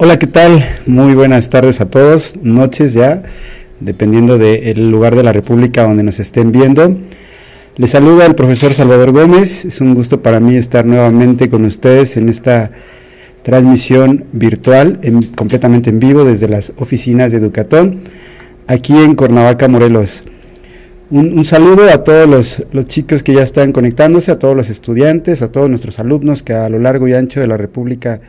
Hola, 0.00 0.16
¿qué 0.16 0.28
tal? 0.28 0.62
Muy 0.86 1.14
buenas 1.14 1.50
tardes 1.50 1.80
a 1.80 1.90
todos, 1.90 2.36
noches 2.40 2.92
ya, 2.92 3.24
dependiendo 3.80 4.38
del 4.38 4.92
lugar 4.92 5.16
de 5.16 5.24
la 5.24 5.32
República 5.32 5.82
donde 5.82 6.04
nos 6.04 6.20
estén 6.20 6.52
viendo. 6.52 6.96
Les 7.76 7.90
saluda 7.90 8.24
el 8.24 8.36
profesor 8.36 8.72
Salvador 8.72 9.10
Gómez, 9.10 9.64
es 9.64 9.80
un 9.80 9.96
gusto 9.96 10.22
para 10.22 10.38
mí 10.38 10.54
estar 10.54 10.86
nuevamente 10.86 11.48
con 11.48 11.64
ustedes 11.64 12.16
en 12.16 12.28
esta 12.28 12.70
transmisión 13.42 14.26
virtual, 14.30 15.00
completamente 15.34 15.90
en 15.90 15.98
vivo 15.98 16.22
desde 16.22 16.48
las 16.48 16.72
oficinas 16.76 17.32
de 17.32 17.38
Educatón, 17.38 18.02
aquí 18.68 18.96
en 18.96 19.16
Cuernavaca, 19.16 19.66
Morelos. 19.66 20.22
Un, 21.10 21.44
saludo 21.44 21.90
a 21.92 22.04
todos 22.04 22.28
los, 22.28 22.64
los, 22.70 22.84
chicos 22.84 23.24
que 23.24 23.34
ya 23.34 23.42
están 23.42 23.72
conectándose, 23.72 24.30
a 24.30 24.38
todos 24.38 24.56
los 24.56 24.70
estudiantes, 24.70 25.42
a 25.42 25.50
todos 25.50 25.68
nuestros 25.68 25.98
alumnos 25.98 26.44
que 26.44 26.52
a 26.52 26.68
lo 26.68 26.78
largo 26.78 27.08
y 27.08 27.14
ancho 27.14 27.40
de 27.40 27.48
la 27.48 27.56
República 27.56 28.20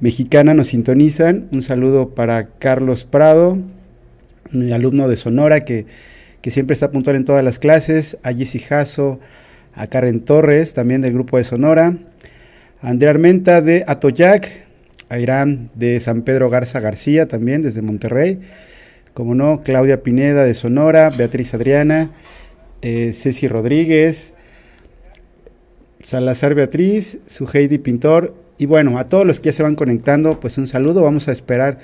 Mexicana 0.00 0.54
nos 0.54 0.68
sintonizan. 0.68 1.48
Un 1.52 1.62
saludo 1.62 2.14
para 2.14 2.48
Carlos 2.58 3.04
Prado, 3.04 3.58
mi 4.50 4.72
alumno 4.72 5.08
de 5.08 5.16
Sonora 5.16 5.64
que, 5.64 5.86
que 6.42 6.50
siempre 6.50 6.74
está 6.74 6.90
puntual 6.90 7.16
en 7.16 7.24
todas 7.24 7.44
las 7.44 7.58
clases, 7.58 8.18
a 8.22 8.32
Jessy 8.32 8.58
Jasso, 8.58 9.20
a 9.72 9.86
Karen 9.86 10.20
Torres, 10.20 10.74
también 10.74 11.00
del 11.00 11.12
grupo 11.12 11.38
de 11.38 11.44
Sonora, 11.44 11.96
a 12.80 12.88
Andrea 12.88 13.10
Armenta 13.10 13.60
de 13.62 13.84
Atoyac, 13.86 14.50
a 15.08 15.18
Irán 15.18 15.70
de 15.74 16.00
San 16.00 16.22
Pedro 16.22 16.50
Garza 16.50 16.80
García, 16.80 17.28
también 17.28 17.62
desde 17.62 17.82
Monterrey. 17.82 18.40
Como 19.12 19.36
no, 19.36 19.62
Claudia 19.62 20.02
Pineda 20.02 20.44
de 20.44 20.54
Sonora, 20.54 21.10
Beatriz 21.10 21.54
Adriana, 21.54 22.10
eh, 22.82 23.12
Ceci 23.12 23.46
Rodríguez, 23.46 24.34
Salazar 26.02 26.54
Beatriz, 26.54 27.18
su 27.26 27.48
Heidi 27.52 27.78
Pintor, 27.78 28.43
y 28.58 28.66
bueno, 28.66 28.98
a 28.98 29.04
todos 29.04 29.26
los 29.26 29.40
que 29.40 29.46
ya 29.46 29.52
se 29.52 29.62
van 29.62 29.74
conectando, 29.74 30.40
pues 30.40 30.58
un 30.58 30.66
saludo, 30.66 31.02
vamos 31.02 31.28
a 31.28 31.32
esperar 31.32 31.78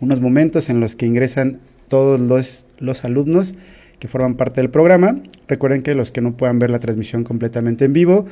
unos 0.00 0.20
momentos 0.20 0.70
en 0.70 0.80
los 0.80 0.96
que 0.96 1.06
ingresan 1.06 1.60
todos 1.88 2.20
los, 2.20 2.66
los 2.78 3.04
alumnos 3.04 3.54
que 3.98 4.08
forman 4.08 4.36
parte 4.36 4.60
del 4.60 4.70
programa. 4.70 5.20
Recuerden 5.48 5.82
que 5.82 5.94
los 5.94 6.10
que 6.10 6.20
no 6.20 6.36
puedan 6.36 6.58
ver 6.58 6.70
la 6.70 6.78
transmisión 6.78 7.24
completamente 7.24 7.84
en 7.84 7.92
vivo, 7.92 8.26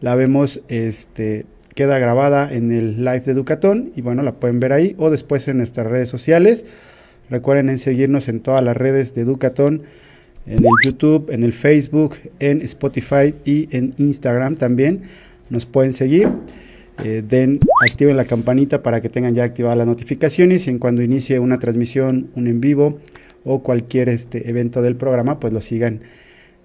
la 0.00 0.14
vemos, 0.14 0.60
este, 0.68 1.46
queda 1.74 1.98
grabada 1.98 2.52
en 2.52 2.70
el 2.72 2.96
live 3.04 3.20
de 3.20 3.32
Educatón 3.32 3.92
y 3.96 4.02
bueno, 4.02 4.22
la 4.22 4.34
pueden 4.34 4.60
ver 4.60 4.72
ahí 4.72 4.94
o 4.98 5.10
después 5.10 5.48
en 5.48 5.58
nuestras 5.58 5.86
redes 5.86 6.08
sociales 6.08 6.66
Recuerden 7.28 7.68
en 7.68 7.78
seguirnos 7.78 8.28
en 8.28 8.40
todas 8.40 8.62
las 8.62 8.76
redes 8.76 9.14
de 9.14 9.22
Educatón, 9.22 9.82
en 10.46 10.64
el 10.64 10.70
YouTube, 10.84 11.30
en 11.30 11.42
el 11.42 11.52
Facebook, 11.52 12.16
en 12.38 12.62
Spotify 12.62 13.34
y 13.44 13.68
en 13.76 13.94
Instagram 13.98 14.56
también. 14.56 15.02
Nos 15.50 15.66
pueden 15.66 15.92
seguir. 15.92 16.28
Eh, 17.04 17.22
den, 17.26 17.60
activen 17.88 18.16
la 18.16 18.24
campanita 18.24 18.82
para 18.82 19.00
que 19.00 19.08
tengan 19.08 19.34
ya 19.34 19.44
activadas 19.44 19.76
las 19.76 19.86
notificaciones 19.86 20.66
y 20.66 20.70
en 20.70 20.78
cuando 20.78 21.02
inicie 21.02 21.38
una 21.38 21.58
transmisión, 21.58 22.30
un 22.34 22.46
en 22.46 22.60
vivo 22.60 22.98
o 23.44 23.62
cualquier 23.62 24.08
este 24.08 24.48
evento 24.48 24.82
del 24.82 24.96
programa, 24.96 25.38
pues 25.38 25.52
lo 25.52 25.60
sigan 25.60 26.00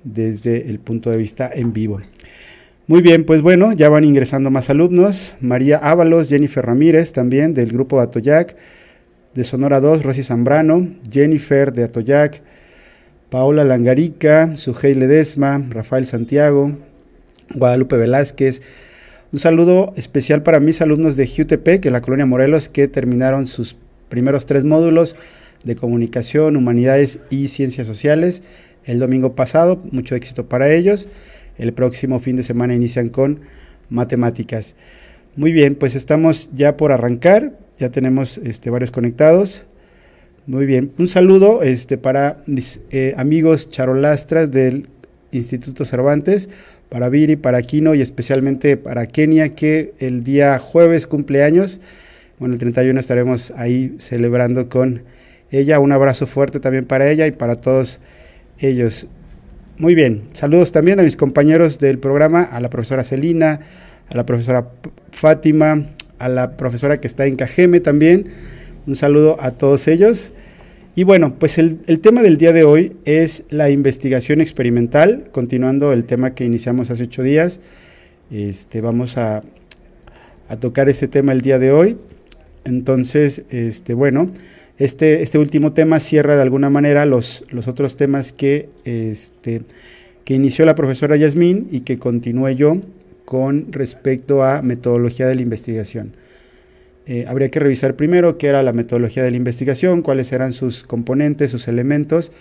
desde 0.03 0.69
el 0.69 0.79
punto 0.79 1.11
de 1.11 1.17
vista 1.17 1.49
en 1.53 1.73
vivo. 1.73 1.99
Muy 2.87 3.01
bien, 3.01 3.25
pues 3.25 3.41
bueno, 3.41 3.71
ya 3.73 3.89
van 3.89 4.03
ingresando 4.03 4.49
más 4.51 4.69
alumnos. 4.69 5.35
María 5.39 5.77
Ábalos, 5.77 6.29
Jennifer 6.29 6.65
Ramírez 6.65 7.13
también 7.13 7.53
del 7.53 7.71
grupo 7.71 7.99
Atoyac 7.99 8.55
de 9.33 9.43
Sonora 9.43 9.79
2, 9.79 10.03
Rosy 10.03 10.23
Zambrano, 10.23 10.87
Jennifer 11.09 11.71
de 11.71 11.85
Atoyac, 11.85 12.41
Paola 13.29 13.63
Langarica, 13.63 14.57
Sujei 14.57 14.93
Ledesma, 14.93 15.63
Rafael 15.69 16.05
Santiago, 16.05 16.77
Guadalupe 17.53 17.95
Velázquez. 17.95 18.61
Un 19.33 19.39
saludo 19.39 19.93
especial 19.95 20.43
para 20.43 20.59
mis 20.59 20.81
alumnos 20.81 21.15
de 21.15 21.25
GUTP, 21.25 21.79
que 21.79 21.89
la 21.89 22.01
colonia 22.01 22.25
Morelos, 22.25 22.67
que 22.67 22.89
terminaron 22.89 23.45
sus 23.45 23.77
primeros 24.09 24.45
tres 24.45 24.65
módulos 24.65 25.15
de 25.63 25.77
comunicación, 25.77 26.57
humanidades 26.57 27.19
y 27.29 27.47
ciencias 27.47 27.87
sociales 27.87 28.43
el 28.85 28.99
domingo 28.99 29.33
pasado. 29.33 29.81
Mucho 29.91 30.15
éxito 30.15 30.47
para 30.49 30.73
ellos. 30.73 31.07
El 31.57 31.71
próximo 31.71 32.19
fin 32.19 32.35
de 32.35 32.43
semana 32.43 32.73
inician 32.73 33.07
con 33.07 33.39
matemáticas. 33.89 34.75
Muy 35.37 35.53
bien, 35.53 35.75
pues 35.75 35.95
estamos 35.95 36.49
ya 36.53 36.75
por 36.75 36.91
arrancar. 36.91 37.57
Ya 37.79 37.89
tenemos 37.89 38.37
este, 38.37 38.69
varios 38.69 38.91
conectados. 38.91 39.65
Muy 40.45 40.65
bien. 40.65 40.91
Un 40.97 41.07
saludo 41.07 41.63
este, 41.63 41.97
para 41.97 42.43
mis 42.47 42.81
eh, 42.89 43.13
amigos 43.15 43.69
charolastras 43.69 44.51
del 44.51 44.89
Instituto 45.31 45.85
Cervantes, 45.85 46.49
para 46.91 47.07
Viri, 47.07 47.37
para 47.37 47.57
Aquino 47.57 47.95
y 47.95 48.01
especialmente 48.01 48.75
para 48.75 49.07
Kenia, 49.07 49.55
que 49.55 49.93
el 49.99 50.25
día 50.25 50.59
jueves 50.59 51.07
cumpleaños. 51.07 51.79
Bueno, 52.37 52.55
el 52.55 52.59
31 52.59 52.99
estaremos 52.99 53.53
ahí 53.55 53.95
celebrando 53.97 54.67
con 54.67 55.03
ella. 55.51 55.79
Un 55.79 55.93
abrazo 55.93 56.27
fuerte 56.27 56.59
también 56.59 56.83
para 56.83 57.09
ella 57.09 57.27
y 57.27 57.31
para 57.31 57.55
todos 57.61 58.01
ellos. 58.59 59.07
Muy 59.77 59.95
bien. 59.95 60.23
Saludos 60.33 60.73
también 60.73 60.99
a 60.99 61.03
mis 61.03 61.15
compañeros 61.15 61.79
del 61.79 61.97
programa, 61.97 62.43
a 62.43 62.59
la 62.59 62.69
profesora 62.69 63.05
Celina, 63.05 63.61
a 64.09 64.13
la 64.17 64.25
profesora 64.25 64.67
Fátima, 65.13 65.85
a 66.19 66.27
la 66.27 66.57
profesora 66.57 66.99
que 66.99 67.07
está 67.07 67.25
en 67.25 67.37
Cajeme 67.37 67.79
también. 67.79 68.27
Un 68.85 68.95
saludo 68.95 69.37
a 69.39 69.51
todos 69.51 69.87
ellos. 69.87 70.33
Y 70.93 71.03
bueno, 71.05 71.35
pues 71.39 71.57
el, 71.57 71.79
tema 72.01 72.21
del 72.21 72.37
día 72.37 72.51
de 72.51 72.65
hoy 72.65 72.97
es 73.05 73.45
la 73.49 73.69
investigación 73.69 74.41
experimental, 74.41 75.29
continuando 75.31 75.93
el 75.93 76.03
tema 76.03 76.35
que 76.35 76.43
iniciamos 76.43 76.91
hace 76.91 77.03
ocho 77.03 77.23
días. 77.23 77.61
Este, 78.29 78.81
vamos 78.81 79.17
a, 79.17 79.43
tocar 80.59 80.89
ese 80.89 81.07
tema 81.07 81.31
el 81.31 81.39
día 81.39 81.59
de 81.59 81.71
hoy. 81.71 81.97
Entonces, 82.65 83.43
este, 83.51 83.93
bueno, 83.93 84.31
este, 84.77 85.21
este 85.21 85.39
último 85.39 85.71
tema 85.71 86.01
cierra 86.01 86.35
de 86.35 86.41
alguna 86.41 86.69
manera 86.69 87.05
los, 87.05 87.45
los 87.49 87.69
otros 87.69 87.95
temas 87.95 88.33
que, 88.33 88.67
este, 88.83 89.61
que 90.25 90.33
inició 90.33 90.65
la 90.65 90.75
profesora 90.75 91.15
Yasmín 91.15 91.67
y 91.71 91.81
que 91.81 91.99
continúe 91.99 92.49
yo 92.49 92.81
con 93.23 93.71
respecto 93.71 94.43
a 94.43 94.61
metodología 94.61 95.25
de 95.25 95.35
la 95.35 95.41
investigación. 95.41 96.15
Eh, 97.05 97.25
habría 97.27 97.49
que 97.49 97.59
revisar 97.59 97.95
primero 97.95 98.37
qué 98.37 98.47
era 98.47 98.63
la 98.63 98.73
metodología 98.73 99.23
de 99.23 99.31
la 99.31 99.37
investigación, 99.37 100.01
cuáles 100.01 100.31
eran 100.31 100.53
sus 100.53 100.83
componentes, 100.83 101.51
sus 101.51 101.67
elementos 101.67 102.31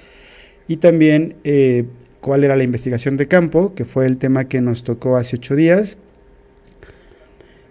y 0.68 0.76
también 0.76 1.36
eh, 1.44 1.84
cuál 2.20 2.44
era 2.44 2.56
la 2.56 2.64
investigación 2.64 3.16
de 3.16 3.26
campo, 3.26 3.74
que 3.74 3.84
fue 3.84 4.06
el 4.06 4.18
tema 4.18 4.44
que 4.44 4.60
nos 4.60 4.84
tocó 4.84 5.16
hace 5.16 5.36
ocho 5.36 5.56
días. 5.56 5.98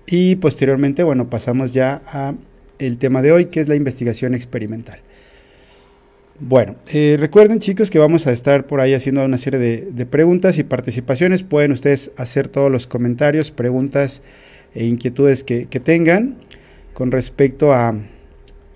Y 0.07 0.37
posteriormente, 0.37 1.03
bueno, 1.03 1.29
pasamos 1.29 1.71
ya 1.71 2.01
a 2.07 2.33
el 2.79 2.97
tema 2.97 3.21
de 3.21 3.31
hoy, 3.31 3.45
que 3.45 3.59
es 3.59 3.67
la 3.67 3.75
investigación 3.75 4.33
experimental. 4.33 4.99
Bueno, 6.41 6.77
eh, 6.93 7.17
recuerden 7.19 7.59
chicos 7.59 7.91
que 7.91 7.99
vamos 7.99 8.25
a 8.25 8.31
estar 8.31 8.65
por 8.65 8.79
ahí 8.79 8.93
haciendo 8.93 9.25
una 9.25 9.37
serie 9.37 9.59
de, 9.59 10.05
preguntas 10.05 10.57
y 10.57 10.63
participaciones. 10.63 11.43
Pueden 11.43 11.73
ustedes 11.73 12.11
hacer 12.15 12.47
todos 12.47 12.71
los 12.71 12.87
comentarios, 12.87 13.51
preguntas 13.51 14.21
e 14.73 14.85
inquietudes 14.85 15.43
que, 15.43 15.65
tengan 15.65 16.37
con 16.99 17.11
respecto 17.11 17.73
a, 17.73 17.95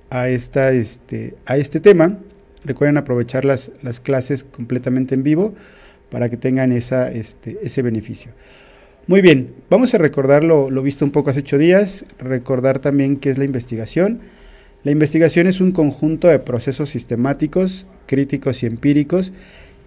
a, 0.09 0.29
esta, 0.29 0.71
este, 0.71 1.35
a 1.45 1.57
este 1.57 1.79
tema. 1.79 2.17
Recuerden 2.63 2.97
aprovechar 2.97 3.43
las, 3.43 3.69
las, 3.81 3.99
clases 3.99 4.45
completamente 4.45 5.13
en 5.13 5.23
vivo 5.23 5.53
para 6.09 6.29
que 6.29 6.37
tengan 6.37 6.71
esa, 6.71 7.11
este, 7.11 7.59
ese 7.61 7.81
beneficio. 7.81 8.31
Muy 9.07 9.21
bien, 9.21 9.53
vamos 9.69 9.93
a 9.93 9.97
recordar 9.97 10.45
lo, 10.45 10.69
visto 10.81 11.03
un 11.03 11.11
poco 11.11 11.31
hace 11.31 11.41
ocho 11.41 11.57
días, 11.57 12.05
recordar 12.17 12.79
también 12.79 13.17
qué 13.17 13.29
es 13.29 13.37
la 13.37 13.43
investigación 13.43 14.21
la 14.83 14.91
investigación 14.91 15.47
es 15.47 15.61
un 15.61 15.71
conjunto 15.71 16.27
de 16.27 16.39
procesos 16.39 16.89
sistemáticos, 16.89 17.87
críticos 18.05 18.63
y 18.63 18.65
empíricos 18.65 19.31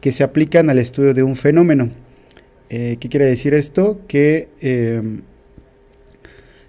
que 0.00 0.10
se 0.10 0.24
aplican 0.24 0.70
al 0.70 0.78
estudio 0.78 1.12
de 1.12 1.22
un 1.22 1.36
fenómeno. 1.36 1.90
Eh, 2.70 2.96
¿Qué 2.98 3.10
quiere 3.10 3.26
decir 3.26 3.52
esto? 3.52 4.00
Que 4.08 4.48
em, 4.62 5.20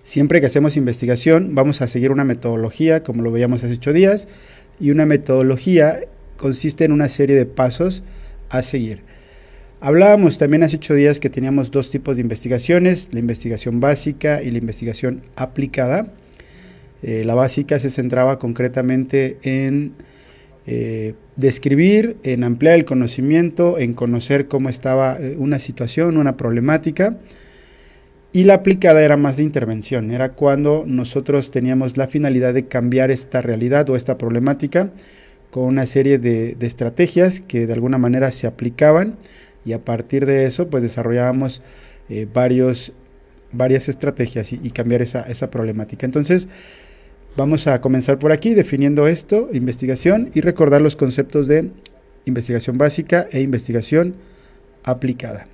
siempre 0.07 0.39
que 0.39 0.45
hacemos 0.45 0.77
investigación 0.77 1.53
vamos 1.53 1.81
a 1.81 1.87
seguir 1.87 2.13
una 2.13 2.23
metodología, 2.23 3.03
como 3.03 3.23
lo 3.23 3.29
veíamos 3.29 3.65
hace 3.65 3.73
ocho 3.73 3.91
días, 3.91 4.29
y 4.79 4.91
una 4.91 5.05
metodología 5.05 5.99
consiste 6.37 6.85
en 6.85 6.93
una 6.93 7.09
serie 7.09 7.35
de 7.35 7.45
pasos 7.45 8.03
a 8.47 8.61
seguir. 8.61 9.01
Hablábamos 9.81 10.37
también 10.37 10.63
hace 10.63 10.77
ocho 10.77 10.93
días 10.93 11.19
que 11.19 11.29
teníamos 11.29 11.71
dos 11.71 11.89
tipos 11.89 12.15
de 12.15 12.21
investigaciones, 12.21 13.09
la 13.11 13.19
investigación 13.19 13.81
básica 13.81 14.41
y 14.41 14.49
la 14.49 14.59
investigación 14.59 15.23
aplicada. 15.35 16.13
Eh, 17.03 17.23
la 17.25 17.35
básica 17.35 17.77
se 17.77 17.89
centraba 17.89 18.39
concretamente 18.39 19.37
en 19.41 19.91
eh, 20.67 21.15
describir, 21.35 22.15
en 22.23 22.45
ampliar 22.45 22.75
el 22.75 22.85
conocimiento, 22.85 23.77
en 23.77 23.93
conocer 23.93 24.47
cómo 24.47 24.69
estaba 24.69 25.17
eh, 25.19 25.35
una 25.37 25.59
situación, 25.59 26.15
una 26.15 26.37
problemática. 26.37 27.17
Y 28.37 28.43
la 28.43 28.53
aplicada 28.53 29.01
era 29.01 29.17
más 29.17 29.37
de 29.37 29.41
intervención, 29.41 30.11
era 30.11 30.33
cuando 30.33 30.83
nosotros 30.85 31.49
teníamos 31.49 31.97
la 31.97 32.05
finalidad 32.05 32.53
de 32.53 32.67
cambiar 32.67 33.09
esta 33.09 33.41
realidad 33.41 33.89
o 33.89 33.95
esta 33.95 34.19
problemática 34.19 34.91
con 35.49 35.63
una 35.63 35.87
serie 35.87 36.19
de, 36.19 36.55
estrategias 36.61 37.39
que 37.39 37.65
de 37.65 37.73
alguna 37.73 37.97
manera 37.97 38.31
se 38.31 38.45
aplicaban 38.45 39.17
y 39.65 39.73
a 39.73 39.83
partir 39.83 40.27
de 40.27 40.45
eso 40.45 40.69
pues 40.69 40.83
desarrollábamos 40.83 41.63
varios, 42.31 42.93
varias 43.51 43.89
estrategias 43.89 44.53
y, 44.53 44.69
cambiar 44.69 45.01
esa, 45.01 45.21
esa 45.23 45.49
problemática. 45.49 46.05
Entonces, 46.05 46.47
Vamos 47.35 47.67
a 47.67 47.81
comenzar 47.81 48.17
por 48.19 48.31
aquí 48.31 48.55
definiendo 48.55 49.07
esto, 49.07 49.49
investigación, 49.53 50.31
y 50.33 50.41
recordar 50.41 50.81
los 50.81 50.95
conceptos 50.95 51.47
de 51.47 51.69
investigación 52.25 52.79
básica 52.79 53.27
e 53.31 53.41
investigación 53.41 54.15
aplicada. 54.83 55.47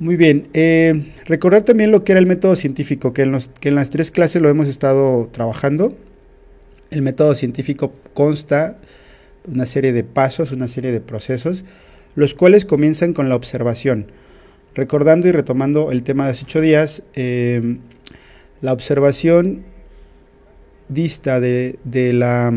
Muy 0.00 0.16
bien, 0.16 0.48
eh, 0.54 1.12
recordar 1.26 1.62
también 1.62 1.90
lo 1.90 2.04
que 2.04 2.12
era 2.12 2.18
el 2.20 2.26
método 2.26 2.56
científico, 2.56 3.12
que 3.12 3.20
en, 3.20 3.32
las 3.74 3.90
tres 3.90 4.10
clases 4.10 4.40
lo 4.40 4.48
hemos 4.48 4.66
estado 4.66 5.28
trabajando. 5.30 5.94
El 6.90 7.02
método 7.02 7.34
científico 7.34 7.92
consta 8.14 8.78
una 9.46 9.66
serie 9.66 9.92
de 9.92 10.02
pasos, 10.02 10.52
una 10.52 10.68
serie 10.68 10.90
de 10.90 11.02
procesos, 11.02 11.66
los 12.14 12.32
cuales 12.32 12.64
comienzan 12.64 13.12
con 13.12 13.28
la 13.28 13.36
observación. 13.36 14.06
Recordando 14.74 15.28
y 15.28 15.32
retomando 15.32 15.92
el 15.92 16.02
tema 16.02 16.24
de 16.24 16.30
hace 16.30 16.46
ocho 16.46 16.62
días, 16.62 17.02
eh, 17.14 17.76
la 18.62 18.72
observación 18.72 19.64
dista 20.88 21.40
de, 21.40 21.78
la 22.14 22.54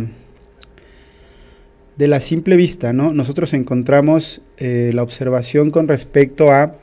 de 1.98 2.08
la 2.08 2.22
simple 2.22 2.56
vista, 2.56 2.94
¿no? 2.94 3.14
Nosotros 3.14 3.54
encontramos 3.54 4.42
eh, 4.60 4.92
la 4.94 5.04
observación 5.04 5.72
con 5.72 5.90
respecto 5.90 6.50
a 6.50 6.78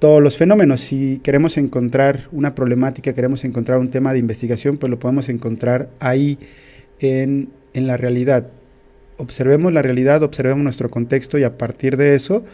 todos 0.00 0.20
los 0.20 0.36
fenómenos. 0.36 0.80
Si 0.80 1.20
queremos 1.22 1.56
encontrar 1.58 2.26
una 2.32 2.56
problemática, 2.56 3.12
queremos 3.12 3.44
encontrar 3.44 3.78
un 3.78 3.90
tema 3.90 4.12
de 4.12 4.18
investigación, 4.18 4.78
pues 4.78 4.90
lo 4.90 4.98
podemos 4.98 5.28
encontrar 5.28 5.90
ahí 6.00 6.38
en, 6.98 7.50
en 7.74 7.86
la 7.86 7.96
realidad. 7.96 8.48
Observemos 9.18 9.72
la 9.72 9.82
realidad, 9.82 10.22
observemos 10.22 10.64
nuestro 10.64 10.90
contexto 10.90 11.38
y 11.38 11.44
a 11.44 11.56
partir 11.56 11.96
de 11.96 12.14
eso 12.14 12.44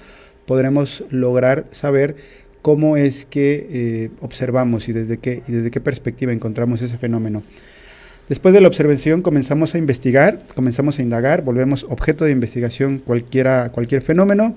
podremos 0.45 1.05
lograr 1.11 1.67
saber 1.71 2.17
cómo 2.63 2.97
es 2.97 3.25
que 3.25 3.69
eh, 3.71 4.11
observamos 4.21 4.89
y 4.89 4.93
desde 4.93 5.19
qué, 5.19 5.43
desde 5.47 5.71
qué 5.71 5.81
perspectiva 5.81 6.33
encontramos 6.33 6.83
ese 6.83 6.99
fenómeno. 6.99 7.45
Después 8.29 8.53
de 8.55 8.61
la 8.61 8.67
observación 8.67 9.23
comenzamos 9.23 9.77
a 9.77 9.79
investigar, 9.79 10.43
comenzamos 10.53 10.99
a 10.99 11.03
indagar, 11.03 11.43
volvemos 11.43 11.87
objeto 11.89 12.25
de 12.25 12.33
investigación 12.33 12.99
cualquiera, 12.99 13.71
cualquier 13.71 14.03
fenómeno 14.03 14.57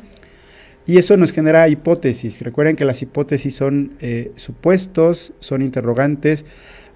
y 0.89 0.97
eso 0.97 1.17
nos 1.17 1.31
genera 1.31 1.69
hipótesis. 1.69 2.41
Recuerden 2.41 2.75
que 2.75 2.83
las 2.83 3.03
hipótesis 3.03 3.53
son 3.53 3.91
eh, 3.99 4.31
supuestos, 4.37 5.33
son 5.37 5.61
interrogantes 5.61 6.47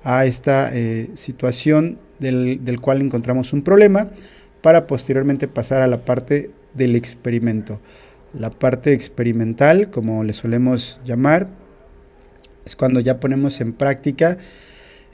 a 0.04 0.26
esta 0.26 0.72
eh, 0.74 1.12
situación 1.14 2.00
del, 2.18 2.66
del 2.66 2.82
cual 2.82 3.04
encontramos 3.04 3.54
un 3.54 3.62
problema 3.62 4.10
para 4.64 4.88
posteriormente 4.88 5.48
pasar 5.48 5.84
a 5.84 5.88
la 5.88 6.06
parte 6.06 6.50
del 6.74 6.96
experimento. 6.96 7.82
La 8.34 8.50
parte 8.50 8.94
experimental, 8.94 9.92
como 9.92 10.24
le 10.24 10.34
solemos 10.34 11.00
llamar, 11.06 11.50
es 12.66 12.76
cuando 12.76 13.00
ya 13.00 13.20
ponemos 13.20 13.62
en 13.62 13.74
práctica 13.74 14.40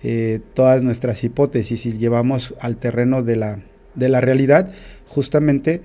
eh, 0.03 0.39
todas 0.53 0.81
nuestras 0.83 1.21
hipótesis 1.25 1.85
y 1.85 1.97
llevamos 1.97 2.55
al 2.61 2.77
terreno 2.77 3.23
de 3.23 3.35
la, 3.35 3.59
de 3.95 4.07
la 4.07 4.21
realidad 4.21 4.71
justamente 5.05 5.81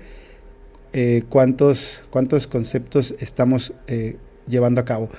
eh, 0.97 1.23
cuántos, 1.27 2.03
cuántos 2.09 2.47
conceptos 2.47 3.15
estamos 3.19 3.73
eh, 3.87 4.15
llevando 4.47 4.79
a 4.79 4.85
cabo. 4.85 5.09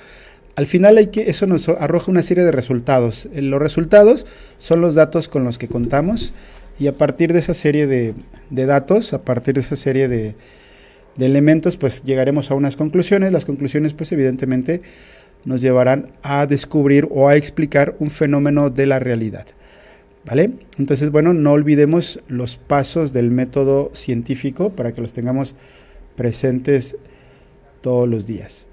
Al 0.55 0.65
final 0.65 0.97
hay 0.97 1.07
que, 1.07 1.29
eso 1.29 1.45
nos 1.45 1.69
arroja 1.69 2.09
una 2.09 2.23
serie 2.23 2.43
de 2.43 2.51
resultados. 2.51 3.29
Los 3.35 3.61
resultados 3.61 4.25
son 4.57 4.81
los 4.81 4.95
datos 4.95 5.29
con 5.29 5.43
los 5.43 5.59
que 5.59 5.67
contamos 5.67 6.33
y 6.79 6.87
a 6.87 6.97
partir 6.97 7.31
de 7.31 7.37
esa 7.37 7.53
serie 7.53 7.85
de, 7.85 8.15
de 8.49 8.65
datos, 8.65 9.13
a 9.13 9.21
partir 9.21 9.53
de 9.53 9.61
esa 9.61 9.75
serie 9.75 10.07
de, 10.07 10.33
de 11.15 11.25
elementos, 11.27 11.77
pues 11.77 12.03
llegaremos 12.03 12.49
a 12.49 12.55
unas 12.55 12.75
conclusiones. 12.75 13.31
Las 13.31 13.45
conclusiones, 13.45 13.93
pues 13.93 14.11
evidentemente, 14.11 14.81
nos 15.45 15.61
llevarán 15.61 16.09
a 16.23 16.47
descubrir 16.47 17.07
o 17.11 17.27
a 17.27 17.35
explicar 17.35 17.95
un 17.99 18.09
fenómeno 18.09 18.71
de 18.71 18.87
la 18.87 18.97
realidad. 18.97 19.45
Entonces, 20.77 21.11
bueno, 21.11 21.33
no 21.33 21.53
olvidemos 21.53 22.19
los 22.27 22.57
pasos 22.57 23.13
del 23.13 23.31
método 23.31 23.91
científico 23.93 24.71
para 24.71 24.91
que 24.91 25.01
los 25.01 25.13
tengamos 25.13 25.55
presentes 26.15 26.97
todos 27.81 28.09
los 28.09 28.27
días. 28.27 28.67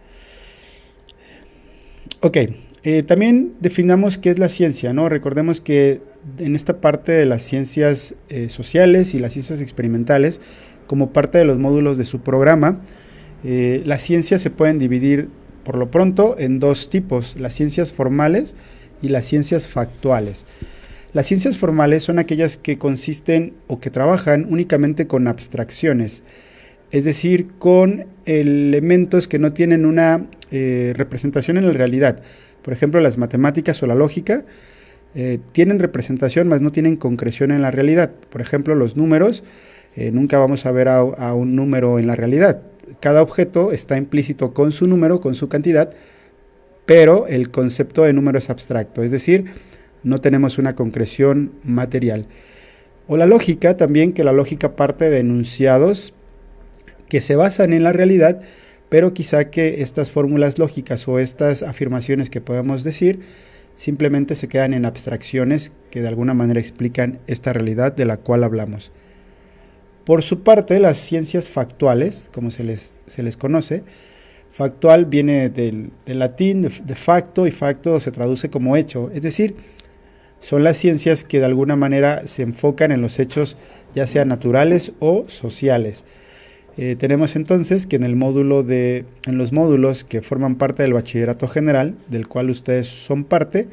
Ok, 2.21 2.39
eh, 2.83 3.03
también 3.03 3.55
definamos 3.61 4.19
qué 4.19 4.31
es 4.31 4.39
la 4.39 4.49
ciencia, 4.49 4.93
¿no? 4.93 5.09
Recordemos 5.09 5.61
que 5.61 6.01
en 6.39 6.57
esta 6.57 6.81
parte 6.81 7.13
de 7.13 7.27
las 7.27 7.43
ciencias 7.43 8.15
eh, 8.29 8.49
sociales 8.49 9.15
y 9.15 9.19
las 9.19 9.35
ciencias 9.35 9.61
experimentales, 9.61 10.41
como 10.87 11.13
parte 11.13 11.39
de 11.39 11.45
los 11.45 11.59
módulos 11.59 11.99
de 11.99 12.05
su 12.05 12.21
programa. 12.21 12.81
Eh, 13.45 13.83
las 13.85 14.03
ciencias 14.03 14.41
se 14.41 14.51
pueden 14.51 14.79
dividir 14.79 15.29
por 15.65 15.77
lo 15.77 15.91
pronto 15.91 16.37
en 16.39 16.61
dos 16.61 16.91
tipos, 16.91 17.37
las 17.39 17.55
ciencias 17.55 17.93
formales 17.93 18.55
y 19.03 19.09
las 19.09 19.27
ciencias 19.27 19.67
factuales. 19.67 20.47
Las 21.15 21.27
ciencias 21.27 21.57
formales 21.57 22.03
son 22.03 22.19
aquellas 22.19 22.57
que 22.57 22.77
consisten 22.77 23.55
o 23.69 23.79
que 23.79 23.89
trabajan 23.89 24.49
únicamente 24.51 25.07
con 25.07 25.29
abstracciones, 25.29 26.25
es 26.91 27.05
decir, 27.05 27.53
con 27.61 28.07
elementos 28.27 29.29
que 29.29 29.39
no 29.39 29.53
tienen 29.53 29.87
una 29.87 30.27
eh, 30.51 30.93
representación 30.97 31.57
en 31.57 31.69
la 31.69 31.73
realidad. 31.73 32.21
Por 32.63 32.75
ejemplo, 32.75 33.01
las 33.01 33.17
matemáticas 33.17 33.81
o 33.85 33.87
la 33.87 33.95
lógica 33.95 34.45
eh, 35.15 35.39
tienen 35.53 35.79
representación, 35.79 36.49
mas 36.49 36.61
no 36.61 36.73
tienen 36.73 36.97
concreción 36.97 37.53
en 37.53 37.63
la 37.63 37.71
realidad. 37.71 38.11
Por 38.29 38.41
ejemplo, 38.41 38.75
los 38.75 38.97
números 38.97 39.45
eh, 39.95 40.11
nunca 40.11 40.39
vamos 40.39 40.67
a 40.67 40.73
ver 40.73 40.89
a, 40.89 41.35
un 41.35 41.55
número 41.55 42.01
en 42.01 42.09
la 42.09 42.17
realidad. 42.17 42.63
Cada 42.99 43.23
objeto 43.23 43.71
está 43.71 43.97
implícito 43.97 44.53
con 44.53 44.73
su 44.73 44.89
número, 44.89 45.21
con 45.21 45.37
su 45.37 45.49
cantidad, 45.49 45.93
pero 46.87 47.29
el 47.29 47.53
concepto 47.53 48.03
de 48.03 48.13
número 48.13 48.39
es 48.39 48.51
abstracto, 48.51 49.05
es 49.05 49.13
decir, 49.13 49.45
no 50.05 50.19
tenemos 50.19 50.59
una 50.59 50.75
concreción 50.75 51.53
material. 51.65 52.27
O 53.09 53.17
la 53.17 53.27
lógica 53.27 53.77
también, 53.77 54.13
que 54.13 54.25
la 54.25 54.33
lógica 54.33 54.77
parte 54.77 55.11
de 55.11 55.19
enunciados 55.19 56.15
que 57.09 57.21
se 57.21 57.37
basan 57.37 57.73
en 57.73 57.83
la 57.83 57.93
realidad, 57.93 58.41
pero 58.89 59.13
quizá 59.13 59.51
que 59.51 59.83
estas 59.83 60.11
fórmulas 60.11 60.59
lógicas 60.59 61.09
o 61.09 61.19
estas 61.19 61.63
afirmaciones 61.63 62.31
que 62.31 62.41
podemos 62.41 62.85
decir 62.85 63.21
simplemente 63.75 64.37
se 64.37 64.49
quedan 64.49 64.73
en 64.73 64.87
abstracciones 64.87 65.73
que 65.91 66.01
de 66.01 66.09
alguna 66.09 66.35
manera 66.35 66.61
explican 66.61 67.19
esta 67.27 67.53
realidad 67.53 67.93
de 67.93 68.05
la 68.05 68.19
cual 68.19 68.45
hablamos. 68.45 68.93
Por 70.05 70.23
su 70.23 70.43
parte, 70.43 70.79
las 70.81 70.99
ciencias 70.99 71.49
factuales, 71.49 72.31
como 72.33 72.51
se 72.51 72.63
les, 72.63 72.95
se 73.07 73.23
les 73.23 73.37
conoce, 73.37 73.85
factual 74.51 75.07
viene 75.07 75.49
del, 75.49 75.91
latín 76.07 76.63
de, 76.63 76.95
facto 76.95 77.47
y 77.47 77.51
facto 77.51 77.99
se 77.99 78.13
traduce 78.13 78.51
como 78.51 78.77
hecho, 78.77 79.11
es 79.13 79.23
decir, 79.23 79.57
son 80.45 80.63
las 80.63 80.77
ciencias 80.77 81.25
que 81.25 81.39
de 81.39 81.47
alguna 81.47 81.75
manera 81.75 82.27
se 82.27 82.43
enfocan 82.43 82.93
en 82.93 83.01
los 83.01 83.19
hechos 83.19 83.57
ya 83.95 84.07
sean 84.07 84.29
naturales 84.29 84.93
o 84.99 85.25
sociales. 85.27 86.05
Eh, 86.77 86.97
tenemos 86.99 87.35
entonces 87.35 87.87
que 87.87 87.97
en 87.97 88.05
el 88.05 88.15
módulo 88.15 88.63
de, 88.63 89.07
en 89.27 89.39
los 89.39 89.55
módulos 89.55 90.05
que 90.05 90.21
forman 90.21 90.57
parte 90.57 90.83
del 90.83 90.93
bachillerato 90.93 91.49
general, 91.49 91.95
del 92.09 92.29
cual 92.29 92.51
ustedes 92.51 92.89
son 92.89 93.25
parte, 93.25 93.69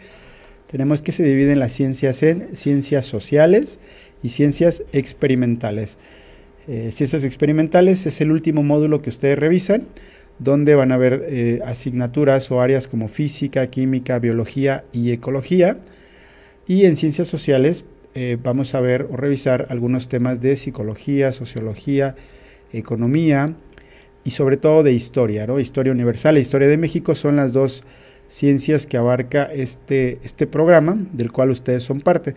tenemos 0.71 1.01
que 1.01 1.11
se 1.11 1.23
dividen 1.23 1.59
las 1.59 1.73
ciencias 1.73 2.23
en 2.23 2.55
ciencias 2.55 3.05
sociales 3.05 3.79
y 4.23 4.29
ciencias 4.29 4.83
experimentales. 4.93 5.97
Eh, 6.69 6.91
ciencias 6.93 7.25
experimentales 7.25 8.05
es 8.05 8.21
el 8.21 8.31
último 8.31 8.63
módulo 8.63 9.01
que 9.01 9.09
ustedes 9.09 9.37
revisan, 9.37 9.87
donde 10.39 10.75
van 10.75 10.93
a 10.93 10.97
ver 10.97 11.21
eh, 11.27 11.59
asignaturas 11.65 12.49
o 12.49 12.61
áreas 12.61 12.87
como 12.87 13.09
física, 13.09 13.67
química, 13.67 14.19
biología 14.19 14.85
y 14.93 15.11
ecología. 15.11 15.77
Y 16.67 16.85
en 16.85 16.95
ciencias 16.95 17.27
sociales 17.27 17.85
eh, 18.13 18.37
vamos 18.41 18.75
a 18.75 18.81
ver 18.81 19.07
o 19.11 19.17
revisar 19.17 19.67
algunos 19.69 20.09
temas 20.09 20.41
de 20.41 20.55
psicología, 20.57 21.31
sociología, 21.31 22.15
economía 22.73 23.55
y 24.23 24.31
sobre 24.31 24.57
todo 24.57 24.83
de 24.83 24.93
historia, 24.93 25.47
¿no? 25.47 25.59
Historia 25.59 25.93
universal 25.93 26.37
e 26.37 26.41
historia 26.41 26.67
de 26.67 26.77
México 26.77 27.15
son 27.15 27.37
las 27.37 27.53
dos 27.53 27.83
ciencias 28.27 28.85
que 28.85 28.97
abarca 28.97 29.43
este, 29.45 30.19
este 30.23 30.47
programa 30.47 30.97
del 31.11 31.31
cual 31.31 31.49
ustedes 31.49 31.83
son 31.83 32.01
parte. 32.01 32.35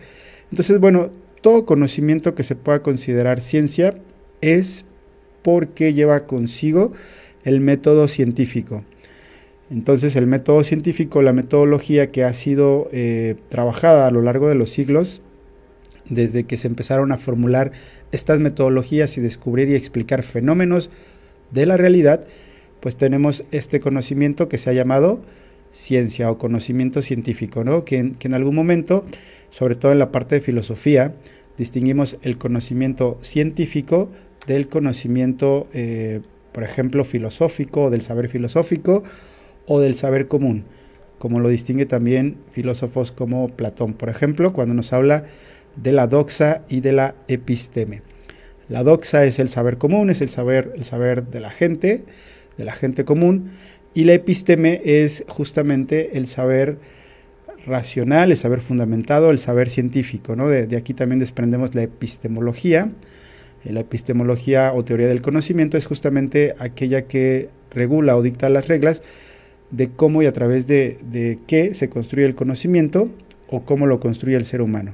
Entonces, 0.49 0.79
bueno, 0.79 1.09
todo 1.41 1.65
conocimiento 1.65 2.35
que 2.35 2.43
se 2.43 2.55
pueda 2.55 2.81
considerar 2.81 3.39
ciencia 3.39 3.93
es 4.41 4.85
porque 5.41 5.93
lleva 5.93 6.25
consigo 6.25 6.91
el 7.43 7.59
método 7.59 8.07
científico. 8.07 8.83
Entonces 9.71 10.15
el 10.15 10.27
método 10.27 10.63
científico, 10.63 11.21
la 11.21 11.33
metodología 11.33 12.11
que 12.11 12.23
ha 12.23 12.33
sido 12.33 12.89
eh, 12.91 13.35
trabajada 13.49 14.07
a 14.07 14.11
lo 14.11 14.21
largo 14.21 14.47
de 14.47 14.55
los 14.55 14.69
siglos, 14.69 15.21
desde 16.07 16.43
que 16.43 16.57
se 16.57 16.67
empezaron 16.67 17.11
a 17.11 17.17
formular 17.17 17.71
estas 18.11 18.39
metodologías 18.39 19.17
y 19.17 19.21
descubrir 19.21 19.69
y 19.69 19.75
explicar 19.75 20.21
fenómenos 20.21 20.91
de 21.51 21.65
la 21.65 21.77
realidad, 21.77 22.25
pues 22.79 22.95
tenemos 22.95 23.43
este 23.51 23.79
conocimiento 23.79 24.47
que 24.47 24.59
se 24.59 24.69
ha 24.69 24.73
llamado 24.73 25.21
ciencia 25.71 26.29
o 26.29 26.37
conocimiento 26.37 27.01
científico, 27.01 27.63
¿no? 27.63 27.83
que, 27.85 27.97
en 27.97 28.33
algún 28.33 28.55
momento, 28.55 29.03
sobre 29.49 29.75
todo 29.75 29.91
en 29.91 29.99
la 29.99 30.11
parte 30.11 30.35
de 30.35 30.41
filosofía, 30.41 31.15
distinguimos 31.57 32.17
el 32.21 32.37
conocimiento 32.37 33.17
científico 33.21 34.11
del 34.45 34.67
conocimiento, 34.69 35.67
eh, 35.73 36.21
por 36.51 36.63
ejemplo, 36.63 37.03
filosófico, 37.03 37.89
del 37.89 38.03
saber 38.03 38.29
filosófico 38.29 39.03
o 39.67 39.79
del 39.79 39.95
saber 39.95 40.27
común. 40.27 40.65
como 41.17 41.39
lo 41.39 41.49
distingue 41.49 41.85
también 41.85 42.37
filósofos 42.51 43.11
como 43.11 43.47
Platón, 43.47 43.93
por 43.93 44.09
ejemplo, 44.09 44.53
cuando 44.53 44.75
nos 44.75 44.93
habla 44.93 45.23
de 45.75 45.91
la 45.91 46.07
doxa 46.07 46.63
y 46.69 46.81
de 46.81 46.91
la 46.91 47.15
episteme. 47.27 48.01
La 48.67 48.83
doxa 48.83 49.25
es 49.25 49.39
el 49.39 49.49
saber 49.49 49.77
común, 49.77 50.09
es 50.09 50.21
el 50.21 50.29
saber, 50.29 50.73
el 50.75 50.83
saber 50.83 51.25
de 51.27 51.39
la 51.39 51.49
gente, 51.49 52.03
de 52.57 52.65
la 52.65 52.73
gente 52.73 53.05
común, 53.05 53.51
y 53.93 54.03
la 54.03 54.13
episteme 54.13 54.81
es 54.83 55.23
justamente 55.27 56.17
el 56.17 56.27
saber 56.27 56.77
racional, 57.65 58.31
el 58.31 58.37
saber 58.37 58.59
fundamentado, 58.59 59.31
el 59.31 59.39
saber 59.39 59.69
científico. 59.69 60.35
¿no? 60.35 60.49
De, 60.49 60.75
aquí 60.75 60.93
también 60.93 61.19
desprendemos 61.19 61.75
la 61.75 61.83
epistemología. 61.83 62.91
La 63.63 63.79
epistemología 63.79 64.73
o 64.73 64.85
teoría 64.85 65.07
del 65.07 65.21
conocimiento 65.21 65.77
es 65.77 65.87
justamente 65.87 66.53
aquella 66.59 67.07
que 67.07 67.49
regula 67.71 68.15
o 68.15 68.21
dicta 68.21 68.49
las 68.49 68.67
reglas 68.67 69.01
de 69.75 69.89
cómo 69.89 70.21
y 70.21 70.25
a 70.25 70.33
través 70.33 70.67
de, 70.67 70.97
de 71.11 71.39
qué 71.47 71.73
se 71.73 71.89
construye 71.89 72.25
el 72.25 72.35
conocimiento 72.35 73.09
o 73.49 73.65
cómo 73.65 73.87
lo 73.87 73.99
construye 73.99 74.37
el 74.37 74.45
ser 74.45 74.61
humano. 74.61 74.93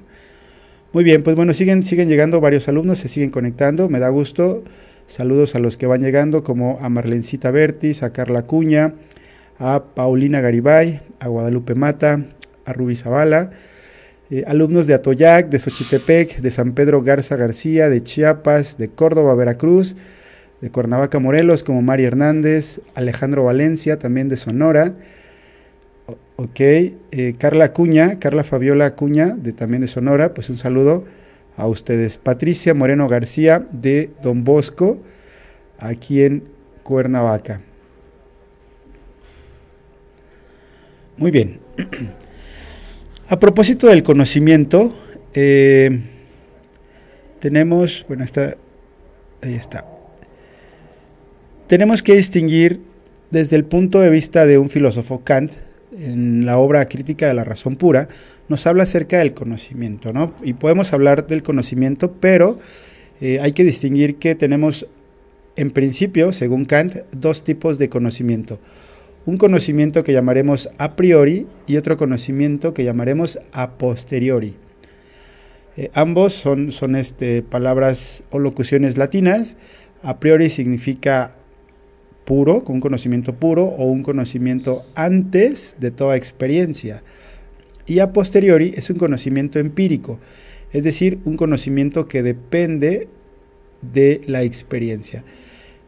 Muy 0.93 1.03
bien, 1.03 1.23
pues 1.23 1.35
bueno, 1.35 1.53
siguen, 1.53 1.83
siguen 1.83 2.09
llegando 2.09 2.41
varios 2.41 2.67
alumnos, 2.67 2.99
se 2.99 3.07
siguen 3.07 3.29
conectando, 3.29 3.87
me 3.87 3.99
da 3.99 4.09
gusto. 4.09 4.63
Saludos 5.07 5.55
a 5.55 5.59
los 5.59 5.77
que 5.77 5.87
van 5.87 6.01
llegando, 6.01 6.43
como 6.43 6.79
a 6.79 6.89
Marlencita 6.89 7.51
Bertis, 7.51 8.03
a 8.03 8.11
Carla 8.11 8.43
Cuña, 8.43 8.95
a 9.57 9.83
Paulina 9.93 10.41
Garibay, 10.41 11.01
a 11.19 11.27
Guadalupe 11.27 11.75
Mata, 11.75 12.25
a 12.65 12.73
Rubi 12.73 12.95
Zavala, 12.95 13.51
eh, 14.29 14.43
alumnos 14.47 14.87
de 14.87 14.93
Atoyac, 14.93 15.49
de 15.49 15.59
Xochitepec, 15.59 16.37
de 16.39 16.51
San 16.51 16.73
Pedro 16.73 17.01
Garza 17.03 17.35
García, 17.35 17.89
de 17.89 18.01
Chiapas, 18.01 18.77
de 18.77 18.89
Córdoba, 18.89 19.35
Veracruz, 19.35 19.95
de 20.61 20.69
Cuernavaca, 20.69 21.19
Morelos, 21.19 21.63
como 21.63 21.81
Mari 21.81 22.05
Hernández, 22.05 22.81
Alejandro 22.95 23.43
Valencia, 23.43 23.97
también 23.99 24.29
de 24.29 24.37
Sonora, 24.37 24.93
Ok, 26.43 26.59
eh, 26.59 27.35
Carla 27.37 27.65
Acuña, 27.65 28.17
Carla 28.17 28.43
Fabiola 28.43 28.87
Acuña, 28.87 29.37
también 29.55 29.81
de 29.81 29.87
Sonora, 29.87 30.33
pues 30.33 30.49
un 30.49 30.57
saludo 30.57 31.05
a 31.55 31.67
ustedes. 31.67 32.17
Patricia 32.17 32.73
Moreno 32.73 33.07
García, 33.07 33.67
de 33.71 34.09
Don 34.23 34.43
Bosco, 34.43 34.97
aquí 35.77 36.23
en 36.23 36.45
Cuernavaca. 36.81 37.61
Muy 41.17 41.29
bien. 41.29 41.59
A 43.29 43.39
propósito 43.39 43.85
del 43.85 44.01
conocimiento, 44.01 44.93
eh, 45.35 46.01
tenemos, 47.39 48.03
bueno, 48.07 48.23
está, 48.23 48.57
ahí 49.43 49.53
está. 49.53 49.85
Tenemos 51.71 52.03
que 52.03 52.17
distinguir 52.17 52.81
desde 53.29 53.55
el 53.55 53.63
punto 53.63 54.01
de 54.01 54.09
vista 54.09 54.45
de 54.45 54.57
un 54.57 54.69
filósofo 54.69 55.23
Kant, 55.23 55.53
en 55.97 56.45
la 56.45 56.57
obra 56.57 56.83
Crítica 56.89 57.29
de 57.29 57.33
la 57.33 57.45
Razón 57.45 57.77
Pura, 57.77 58.09
nos 58.49 58.67
habla 58.67 58.83
acerca 58.83 59.19
del 59.19 59.33
conocimiento, 59.33 60.11
¿no? 60.11 60.33
Y 60.43 60.51
podemos 60.51 60.91
hablar 60.91 61.27
del 61.27 61.43
conocimiento, 61.43 62.11
pero 62.19 62.59
eh, 63.21 63.39
hay 63.39 63.53
que 63.53 63.63
distinguir 63.63 64.17
que 64.17 64.35
tenemos, 64.35 64.85
en 65.55 65.71
principio, 65.71 66.33
según 66.33 66.65
Kant, 66.65 67.05
dos 67.13 67.45
tipos 67.45 67.77
de 67.77 67.87
conocimiento. 67.87 68.59
Un 69.25 69.37
conocimiento 69.37 70.03
que 70.03 70.11
llamaremos 70.11 70.69
a 70.77 70.97
priori 70.97 71.47
y 71.67 71.77
otro 71.77 71.95
conocimiento 71.95 72.73
que 72.73 72.83
llamaremos 72.83 73.39
a 73.53 73.77
posteriori. 73.77 74.57
Eh, 75.77 75.89
ambos 75.93 76.33
son, 76.33 76.73
son 76.73 76.97
este, 76.97 77.43
palabras 77.43 78.25
o 78.29 78.39
locuciones 78.39 78.97
latinas. 78.97 79.55
A 80.03 80.19
priori 80.19 80.49
significa 80.49 81.35
puro, 82.25 82.63
con 82.63 82.75
un 82.75 82.81
conocimiento 82.81 83.35
puro 83.35 83.65
o 83.65 83.85
un 83.85 84.03
conocimiento 84.03 84.85
antes 84.95 85.77
de 85.79 85.91
toda 85.91 86.15
experiencia. 86.15 87.03
Y 87.85 87.99
a 87.99 88.13
posteriori 88.13 88.73
es 88.75 88.89
un 88.89 88.97
conocimiento 88.97 89.59
empírico, 89.59 90.19
es 90.71 90.83
decir, 90.83 91.19
un 91.25 91.35
conocimiento 91.35 92.07
que 92.07 92.23
depende 92.23 93.07
de 93.81 94.21
la 94.27 94.43
experiencia. 94.43 95.23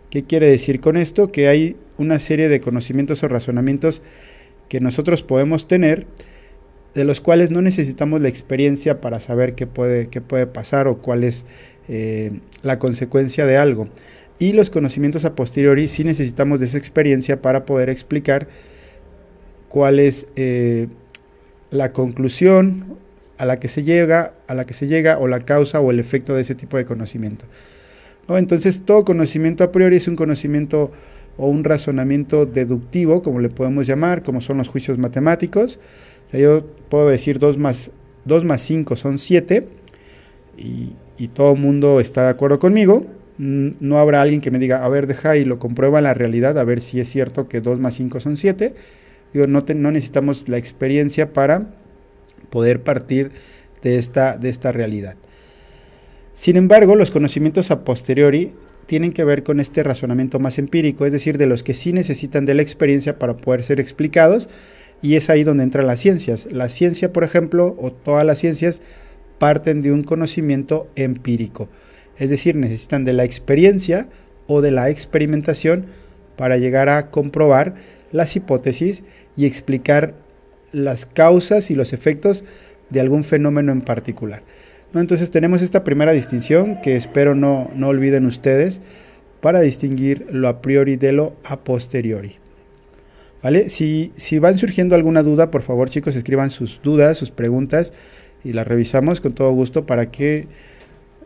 ¿Qué 0.10 0.24
quiere 0.24 0.50
decir 0.50 0.80
con 0.80 0.98
esto? 0.98 1.32
Que 1.32 1.48
hay 1.48 1.76
una 1.98 2.20
serie 2.20 2.50
de 2.50 2.62
conocimientos 2.62 3.24
o 3.24 3.28
razonamientos 3.28 4.02
que 4.70 4.80
nosotros 4.80 5.24
podemos 5.24 5.68
tener, 5.68 6.08
de 6.94 7.06
los 7.06 7.22
cuales 7.22 7.52
no 7.52 7.62
necesitamos 7.62 8.22
la 8.22 8.30
experiencia 8.30 9.02
para 9.02 9.20
saber 9.20 9.56
qué 9.56 9.66
puede, 9.66 10.10
qué 10.10 10.22
puede 10.22 10.46
pasar 10.46 10.88
o 10.88 11.00
cuál 11.00 11.24
es 11.24 11.46
eh, 11.88 12.40
la 12.62 12.80
consecuencia 12.80 13.46
de 13.46 13.58
algo. 13.58 13.88
Y 14.40 14.54
los 14.54 14.70
conocimientos 14.70 15.26
a 15.26 15.36
posteriori 15.36 15.88
sí 15.88 16.04
necesitamos 16.04 16.60
de 16.60 16.66
esa 16.66 16.78
experiencia 16.78 17.42
para 17.42 17.66
poder 17.66 17.90
explicar 17.90 18.48
cuál 19.70 20.00
es 20.00 20.28
eh, 20.36 20.88
la 21.72 21.94
conclusión 21.94 22.98
a 23.38 23.46
la 23.46 23.60
que 23.60 23.68
se 23.68 23.84
llega, 23.84 24.34
a 24.48 24.54
la 24.54 24.66
que 24.66 24.74
se 24.74 24.88
llega 24.88 25.18
o 25.18 25.28
la 25.28 25.42
causa 25.42 25.80
o 25.80 25.92
el 25.92 26.00
efecto 26.00 26.36
de 26.36 26.42
ese 26.42 26.56
tipo 26.56 26.78
de 26.78 26.86
conocimiento. 26.86 27.46
Entonces 28.30 28.84
todo 28.86 29.04
conocimiento 29.04 29.64
a 29.64 29.72
priori 29.72 29.98
es 29.98 30.08
un 30.08 30.16
conocimiento 30.16 30.92
o 31.38 31.48
un 31.48 31.64
razonamiento 31.64 32.46
deductivo, 32.46 33.22
como 33.22 33.40
le 33.40 33.50
podemos 33.50 33.88
llamar, 33.88 34.24
como 34.24 34.40
son 34.42 34.58
los 34.58 34.68
juicios 34.68 34.98
matemáticos. 34.98 35.80
yo 36.32 36.66
puedo 36.90 37.10
decir 37.10 37.40
2 37.40 37.58
más, 37.58 37.92
2 38.26 38.46
más 38.46 38.62
5 38.62 38.96
son 38.96 39.18
7 39.18 39.68
y, 40.58 40.94
y 41.18 41.28
todo 41.30 41.54
el 41.54 41.60
mundo 41.60 42.00
está 42.00 42.24
de 42.26 42.30
acuerdo 42.30 42.60
conmigo 42.60 43.06
no 43.38 43.98
habrá 43.98 44.22
alguien 44.22 44.42
que 44.42 44.52
me 44.52 44.60
diga, 44.60 44.84
a 44.84 44.90
ver, 44.90 45.08
deja 45.08 45.38
y 45.38 45.46
lo 45.46 45.60
comprueba 45.60 46.00
en 46.00 46.04
la 46.04 46.14
realidad, 46.14 46.58
a 46.58 46.64
ver 46.64 46.82
si 46.82 47.00
es 47.00 47.10
cierto 47.10 47.48
que 47.48 47.62
2 47.62 47.80
más 47.80 47.96
5 47.96 48.20
son 48.20 48.38
7. 48.38 48.74
Digo, 49.34 49.48
no, 49.48 49.66
no 49.76 49.92
necesitamos 49.92 50.48
la 50.48 50.58
experiencia 50.58 51.34
para 51.34 51.68
poder 52.50 52.84
partir 52.84 53.32
de 53.82 53.98
esta, 53.98 54.38
de 54.38 54.50
esta 54.50 54.72
realidad. 54.72 55.16
Sin 56.34 56.58
embargo, 56.58 56.96
los 56.96 57.12
conocimientos 57.12 57.72
a 57.72 57.84
posteriori 57.84 58.54
tienen 58.86 59.14
que 59.14 59.24
ver 59.24 59.44
con 59.44 59.60
este 59.60 59.82
razonamiento 59.82 60.40
más 60.40 60.60
empírico, 60.60 61.06
es 61.06 61.12
decir, 61.12 61.38
de 61.38 61.48
los 61.48 61.64
que 61.64 61.74
sí 61.74 61.94
necesitan 61.94 62.46
de 62.46 62.54
la 62.54 62.62
experiencia 62.62 63.18
para 63.18 63.38
poder 63.38 63.64
ser 63.64 63.80
explicados, 63.80 64.50
y 65.02 65.16
es 65.16 65.30
ahí 65.30 65.44
donde 65.44 65.64
entran 65.64 65.88
las 65.88 66.00
ciencias. 66.00 66.48
La 66.52 66.70
ciencia, 66.70 67.12
por 67.12 67.24
ejemplo, 67.24 67.76
o 67.80 67.92
todas 67.92 68.26
las 68.26 68.38
ciencias, 68.38 68.82
parten 69.40 69.82
de 69.82 69.92
un 69.92 70.04
conocimiento 70.04 70.88
empírico 70.96 71.70
es 72.18 72.30
decir, 72.30 72.56
necesitan 72.56 73.06
de 73.06 73.14
la 73.14 73.24
experiencia 73.24 74.08
o 74.48 74.62
de 74.62 74.72
la 74.72 74.90
experimentación 74.90 75.86
para 76.36 76.58
llegar 76.58 76.90
a 76.90 77.10
comprobar 77.10 77.76
las 78.12 78.36
hipótesis 78.36 79.04
y 79.36 79.46
explicar 79.46 80.14
las 80.72 81.06
causas 81.06 81.72
y 81.72 81.76
los 81.76 81.94
efectos 81.94 82.44
de 82.90 83.00
algún 83.00 83.24
fenómeno 83.24 83.72
en 83.72 83.82
particular. 83.82 84.44
Entonces 84.94 85.32
tenemos 85.32 85.62
esta 85.62 85.84
primera 85.84 86.12
distinción 86.12 86.80
que 86.82 86.96
espero 86.96 87.34
no, 87.34 87.72
no 87.76 87.88
olviden 87.88 88.26
ustedes 88.26 88.80
para 89.42 89.60
distinguir 89.62 90.28
lo 90.32 90.48
a 90.48 90.62
priori 90.62 90.96
de 90.96 91.12
lo 91.12 91.36
a 91.44 91.64
posteriori. 91.64 92.38
¿Vale? 93.42 93.70
Si, 93.70 94.14
si 94.16 94.40
van 94.40 94.58
surgiendo 94.58 94.96
alguna 94.96 95.22
duda, 95.22 95.52
por 95.52 95.64
favor 95.64 95.90
chicos, 95.90 96.16
escriban 96.16 96.50
sus 96.50 96.80
dudas, 96.82 97.18
sus 97.18 97.32
preguntas 97.32 97.92
y 98.44 98.54
las 98.54 98.68
revisamos 98.68 99.20
con 99.20 99.34
todo 99.34 99.52
gusto 99.52 99.86
para 99.86 100.12
que 100.12 100.48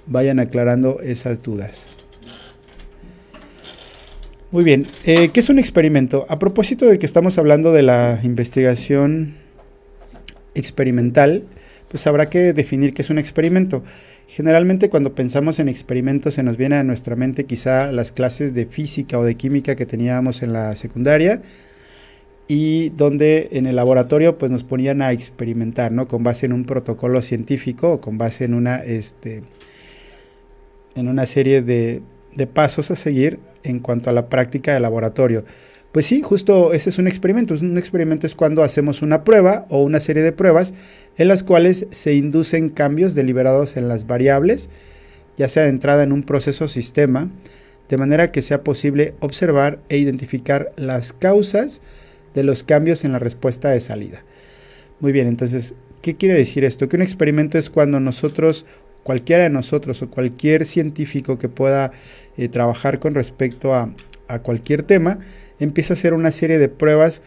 vayan 0.07 0.39
aclarando 0.39 0.99
esas 1.01 1.43
dudas. 1.43 1.87
Muy 4.49 4.63
bien, 4.63 4.87
eh, 5.05 5.29
¿qué 5.29 5.41
es 5.41 5.49
un 5.49 5.59
experimento? 5.59 6.25
A 6.29 6.39
propósito 6.39 6.85
de 6.85 6.99
que 6.99 7.05
estamos 7.05 7.37
hablando 7.37 7.73
de 7.73 7.83
la 7.83 8.19
investigación 8.23 9.35
experimental, 10.55 11.43
pues 11.89 12.07
habrá 12.07 12.29
que 12.29 12.53
definir 12.53 12.93
qué 12.93 13.01
es 13.01 13.09
un 13.09 13.17
experimento. 13.17 13.83
Generalmente 14.27 14.89
cuando 14.89 15.15
pensamos 15.15 15.59
en 15.59 15.69
experimentos 15.69 16.35
se 16.35 16.43
nos 16.43 16.57
viene 16.57 16.75
a 16.75 16.83
nuestra 16.83 17.15
mente 17.15 17.45
quizá 17.45 17.91
las 17.91 18.11
clases 18.11 18.53
de 18.53 18.65
física 18.65 19.17
o 19.19 19.23
de 19.23 19.35
química 19.35 19.75
que 19.75 19.85
teníamos 19.85 20.43
en 20.43 20.53
la 20.53 20.75
secundaria 20.75 21.41
y 22.47 22.89
donde 22.89 23.49
en 23.51 23.67
el 23.67 23.75
laboratorio 23.75 24.37
pues 24.37 24.51
nos 24.51 24.63
ponían 24.63 25.01
a 25.01 25.11
experimentar, 25.11 25.91
¿no? 25.91 26.07
Con 26.07 26.23
base 26.23 26.45
en 26.45 26.53
un 26.53 26.65
protocolo 26.65 27.21
científico 27.21 27.93
o 27.93 28.01
con 28.01 28.17
base 28.17 28.45
en 28.45 28.53
una 28.53 28.77
este, 28.77 29.43
en 30.97 31.07
una 31.07 31.25
serie 31.25 31.61
de, 31.61 32.01
pasos 32.53 32.91
a 32.91 32.95
seguir 32.95 33.39
en 33.63 33.79
cuanto 33.79 34.09
a 34.09 34.13
la 34.13 34.29
práctica 34.29 34.73
de 34.73 34.79
laboratorio. 34.79 35.45
Pues 35.91 36.05
sí, 36.05 36.21
justo 36.21 36.73
ese 36.73 36.89
es 36.89 36.97
un 36.97 37.07
experimento. 37.07 37.55
Un 37.55 37.77
experimento 37.77 38.27
es 38.27 38.35
cuando 38.35 38.63
hacemos 38.63 39.01
una 39.01 39.23
prueba 39.23 39.65
o 39.69 39.81
una 39.81 39.99
serie 39.99 40.21
de 40.21 40.31
pruebas 40.31 40.73
en 41.17 41.27
las 41.27 41.43
cuales 41.43 41.87
se 41.91 42.13
inducen 42.13 42.69
cambios 42.69 43.15
deliberados 43.15 43.77
en 43.77 43.87
las 43.87 44.05
variables, 44.05 44.69
ya 45.37 45.47
sea 45.47 45.63
de 45.63 45.69
entrada 45.69 46.03
en 46.03 46.11
un 46.11 46.23
proceso 46.23 46.65
o 46.65 46.67
sistema, 46.67 47.31
de 47.89 47.97
manera 47.97 48.31
que 48.31 48.41
sea 48.41 48.63
posible 48.63 49.13
observar 49.19 49.79
e 49.89 49.97
identificar 49.97 50.71
las 50.75 51.13
causas 51.13 51.81
de 52.33 52.43
los 52.43 52.63
cambios 52.63 53.05
en 53.05 53.13
la 53.13 53.19
respuesta 53.19 53.69
de 53.69 53.79
salida. 53.79 54.23
Muy 54.99 55.11
bien, 55.11 55.27
entonces, 55.27 55.73
¿qué 56.01 56.15
quiere 56.15 56.35
decir 56.35 56.63
esto? 56.63 56.89
Que 56.89 56.97
un 56.97 57.01
experimento 57.01 57.57
es 57.57 57.69
cuando 57.69 57.99
nosotros 57.99 58.65
cualquiera 59.07 59.43
de 59.43 59.49
nosotros 59.49 60.01
o 60.01 60.09
cualquier 60.09 60.65
científico 60.65 61.37
que 61.37 61.47
pueda 61.47 61.93
eh, 62.35 62.49
trabajar 62.49 62.99
con 62.99 63.15
respecto 63.15 63.73
a, 63.73 63.93
cualquier 64.43 64.83
tema, 64.83 65.19
empieza 65.61 65.93
a 65.93 65.95
hacer 65.95 66.13
una 66.13 66.31
serie 66.31 66.57
de 66.57 66.67
pruebas 66.67 67.21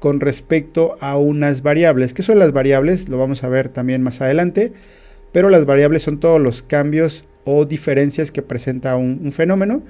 con 0.00 0.18
respecto 0.18 0.96
a 0.98 1.16
unas 1.18 1.62
variables. 1.62 2.14
¿Qué 2.14 2.24
son 2.24 2.40
las 2.40 2.50
variables? 2.50 3.08
Lo 3.08 3.16
vamos 3.16 3.44
a 3.44 3.48
ver 3.48 3.68
también 3.68 4.02
más 4.02 4.20
adelante, 4.20 4.72
pero 5.30 5.50
las 5.50 5.66
variables 5.66 6.02
son 6.02 6.18
todos 6.18 6.40
los 6.40 6.62
cambios 6.62 7.26
o 7.44 7.64
diferencias 7.64 8.32
que 8.32 8.42
presenta 8.42 8.96
un, 8.96 9.30
fenómeno. 9.30 9.84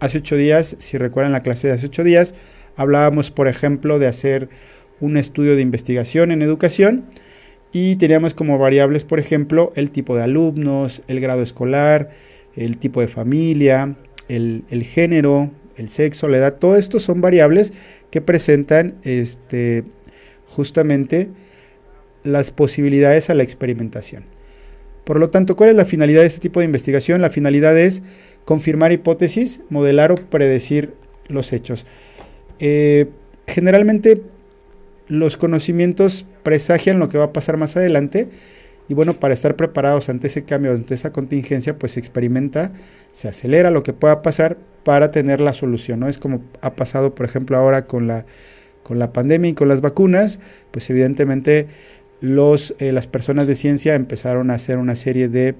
Hace 0.00 0.16
ocho 0.18 0.36
días, 0.36 0.76
si 0.78 0.96
recuerdan 0.96 1.32
la 1.32 1.42
clase 1.42 1.68
de 1.68 1.74
hace 1.74 1.88
ocho 1.88 2.04
días, 2.04 2.34
hablábamos, 2.74 3.30
por 3.30 3.48
ejemplo, 3.48 3.98
de 3.98 4.06
hacer 4.06 4.48
un 4.98 5.18
estudio 5.18 5.56
de 5.56 5.60
investigación 5.60 6.32
en 6.32 6.40
educación 6.40 7.04
y 7.72 7.96
teníamos 7.96 8.34
como 8.34 8.58
variables, 8.58 9.04
por 9.04 9.18
ejemplo, 9.18 9.72
el 9.76 9.90
tipo 9.90 10.16
de 10.16 10.22
alumnos, 10.22 11.02
el 11.08 11.20
grado 11.20 11.42
escolar, 11.42 12.10
el 12.56 12.78
tipo 12.78 13.00
de 13.00 13.08
familia, 13.08 13.96
el, 14.28 14.64
el 14.70 14.82
género, 14.84 15.50
el 15.76 15.88
sexo, 15.88 16.28
la 16.28 16.38
edad, 16.38 16.54
todo 16.54 16.76
esto 16.76 17.00
son 17.00 17.20
variables 17.20 17.72
que 18.10 18.20
presentan 18.20 18.94
este, 19.02 19.84
justamente 20.46 21.28
las 22.24 22.50
posibilidades 22.50 23.30
a 23.30 23.34
la 23.34 23.42
experimentación. 23.42 24.24
Por 25.04 25.20
lo 25.20 25.28
tanto, 25.28 25.54
¿cuál 25.54 25.70
es 25.70 25.76
la 25.76 25.84
finalidad 25.84 26.22
de 26.22 26.26
este 26.26 26.40
tipo 26.40 26.60
de 26.60 26.66
investigación? 26.66 27.20
La 27.20 27.30
finalidad 27.30 27.78
es 27.78 28.02
confirmar 28.44 28.90
hipótesis, 28.90 29.60
modelar 29.70 30.10
o 30.10 30.16
predecir 30.16 30.94
los 31.28 31.52
hechos. 31.52 31.86
Eh, 32.58 33.06
generalmente 33.46 34.22
los 35.08 35.36
conocimientos 35.36 36.26
presagian 36.42 36.98
lo 36.98 37.08
que 37.08 37.18
va 37.18 37.24
a 37.24 37.32
pasar 37.32 37.56
más 37.56 37.76
adelante 37.76 38.28
y 38.88 38.94
bueno, 38.94 39.14
para 39.14 39.34
estar 39.34 39.56
preparados 39.56 40.08
ante 40.08 40.28
ese 40.28 40.44
cambio, 40.44 40.72
ante 40.72 40.94
esa 40.94 41.12
contingencia, 41.12 41.78
pues 41.78 41.92
se 41.92 42.00
experimenta, 42.00 42.72
se 43.10 43.28
acelera 43.28 43.70
lo 43.70 43.82
que 43.82 43.92
pueda 43.92 44.22
pasar 44.22 44.58
para 44.84 45.10
tener 45.10 45.40
la 45.40 45.52
solución, 45.52 46.00
¿no? 46.00 46.08
Es 46.08 46.18
como 46.18 46.42
ha 46.60 46.76
pasado, 46.76 47.14
por 47.14 47.26
ejemplo, 47.26 47.56
ahora 47.56 47.86
con 47.86 48.06
la, 48.06 48.26
con 48.84 49.00
la 49.00 49.12
pandemia 49.12 49.50
y 49.50 49.54
con 49.54 49.68
las 49.68 49.80
vacunas, 49.80 50.38
pues 50.70 50.88
evidentemente 50.88 51.66
los, 52.20 52.74
eh, 52.78 52.92
las 52.92 53.08
personas 53.08 53.48
de 53.48 53.56
ciencia 53.56 53.94
empezaron 53.94 54.50
a 54.50 54.54
hacer 54.54 54.78
una 54.78 54.94
serie 54.94 55.28
de 55.28 55.56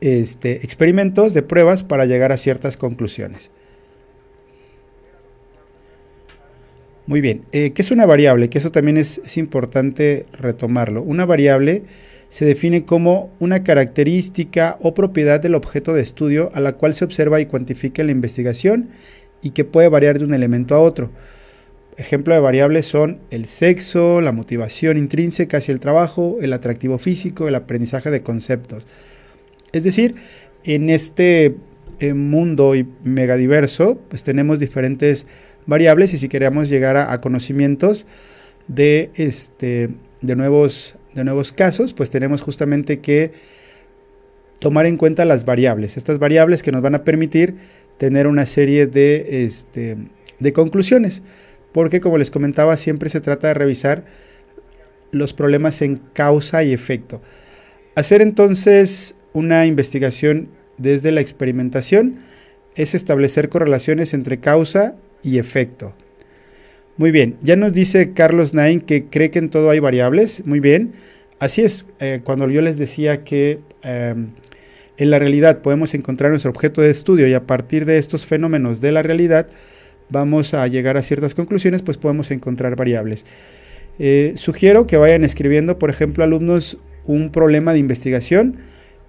este, 0.00 0.64
experimentos, 0.64 1.34
de 1.34 1.42
pruebas 1.42 1.82
para 1.82 2.06
llegar 2.06 2.30
a 2.30 2.36
ciertas 2.36 2.76
conclusiones. 2.76 3.50
Muy 7.06 7.20
bien, 7.20 7.42
eh, 7.50 7.72
¿qué 7.72 7.82
es 7.82 7.90
una 7.90 8.06
variable? 8.06 8.48
Que 8.48 8.58
eso 8.58 8.70
también 8.70 8.96
es, 8.96 9.36
importante 9.36 10.26
retomarlo. 10.32 11.02
Una 11.02 11.24
variable 11.24 11.82
se 12.28 12.44
define 12.44 12.84
como 12.84 13.32
una 13.40 13.64
característica 13.64 14.78
o 14.80 14.94
propiedad 14.94 15.40
del 15.40 15.56
objeto 15.56 15.92
de 15.92 16.02
estudio 16.02 16.50
a 16.54 16.60
la 16.60 16.74
cual 16.74 16.94
se 16.94 17.04
observa 17.04 17.40
y 17.40 17.46
cuantifica 17.46 18.04
la 18.04 18.12
investigación 18.12 18.88
y 19.42 19.50
que 19.50 19.64
puede 19.64 19.88
variar 19.88 20.18
de 20.20 20.24
un 20.24 20.32
elemento 20.32 20.76
a 20.76 20.80
otro. 20.80 21.10
Ejemplo 21.96 22.34
de 22.34 22.40
variables 22.40 22.86
son 22.86 23.18
el 23.30 23.46
sexo, 23.46 24.20
la 24.20 24.32
motivación 24.32 24.96
intrínseca 24.96 25.58
hacia 25.58 25.72
el 25.72 25.80
trabajo, 25.80 26.38
el 26.40 26.52
atractivo 26.52 26.98
físico, 26.98 27.48
el 27.48 27.56
aprendizaje 27.56 28.10
de 28.10 28.22
conceptos. 28.22 28.86
Es 29.72 29.82
decir, 29.82 30.14
en 30.64 30.88
este 30.88 31.56
eh, 31.98 32.14
mundo 32.14 32.74
megadiverso, 33.02 33.98
pues 34.08 34.22
tenemos 34.22 34.58
diferentes 34.58 35.26
variables 35.66 36.14
y 36.14 36.18
si 36.18 36.28
queremos 36.28 36.68
llegar 36.68 36.96
a, 36.96 37.20
conocimientos 37.20 38.06
de, 38.68 39.10
este, 39.14 39.90
de, 40.20 40.36
nuevos, 40.36 40.96
de 41.14 41.24
nuevos 41.24 41.52
casos, 41.52 41.94
pues 41.94 42.10
tenemos 42.10 42.42
justamente 42.42 43.00
que 43.00 43.32
tomar 44.60 44.86
en 44.86 44.96
cuenta 44.96 45.24
las 45.24 45.44
variables. 45.44 45.96
Estas 45.96 46.18
variables 46.18 46.62
que 46.62 46.72
nos 46.72 46.82
van 46.82 46.94
a 46.94 47.04
permitir 47.04 47.56
tener 47.98 48.26
una 48.26 48.46
serie 48.46 48.86
de, 48.86 49.44
este, 49.44 49.96
de 50.38 50.52
conclusiones. 50.52 51.22
Porque 51.72 52.00
como 52.00 52.18
les 52.18 52.30
comentaba, 52.30 52.76
siempre 52.76 53.08
se 53.08 53.20
trata 53.20 53.48
de 53.48 53.54
revisar 53.54 54.04
los 55.10 55.32
problemas 55.32 55.82
en 55.82 55.96
causa 56.12 56.62
y 56.62 56.72
efecto. 56.72 57.20
Hacer 57.94 58.22
entonces 58.22 59.16
una 59.32 59.66
investigación 59.66 60.48
desde 60.78 61.12
la 61.12 61.20
experimentación 61.20 62.16
es 62.74 62.94
establecer 62.94 63.48
correlaciones 63.48 64.14
entre 64.14 64.40
causa 64.40 64.96
y 65.22 65.38
efecto. 65.38 65.94
Muy 66.96 67.10
bien, 67.10 67.36
ya 67.40 67.56
nos 67.56 67.72
dice 67.72 68.12
Carlos 68.12 68.54
Nain 68.54 68.80
que 68.80 69.06
cree 69.06 69.30
que 69.30 69.38
en 69.38 69.50
todo 69.50 69.70
hay 69.70 69.78
variables. 69.78 70.44
Muy 70.46 70.60
bien, 70.60 70.92
así 71.38 71.62
es. 71.62 71.86
Eh, 72.00 72.20
cuando 72.22 72.48
yo 72.48 72.60
les 72.60 72.78
decía 72.78 73.24
que 73.24 73.60
em, 73.82 74.28
en 74.98 75.10
la 75.10 75.18
realidad 75.18 75.62
podemos 75.62 75.94
encontrar 75.94 76.30
nuestro 76.30 76.50
objeto 76.50 76.82
de 76.82 76.90
estudio 76.90 77.26
y 77.26 77.34
a 77.34 77.46
partir 77.46 77.86
de 77.86 77.98
estos 77.98 78.26
fenómenos 78.26 78.80
de 78.80 78.92
la 78.92 79.02
realidad 79.02 79.46
vamos 80.10 80.54
a 80.54 80.66
llegar 80.66 80.96
a 80.96 81.02
ciertas 81.02 81.34
conclusiones, 81.34 81.82
pues 81.82 81.96
podemos 81.96 82.30
encontrar 82.30 82.76
variables. 82.76 83.24
Eh, 83.98 84.32
sugiero 84.36 84.86
que 84.86 84.96
vayan 84.96 85.24
escribiendo, 85.24 85.78
por 85.78 85.90
ejemplo, 85.90 86.24
alumnos, 86.24 86.78
un 87.06 87.30
problema 87.30 87.72
de 87.72 87.78
investigación 87.78 88.56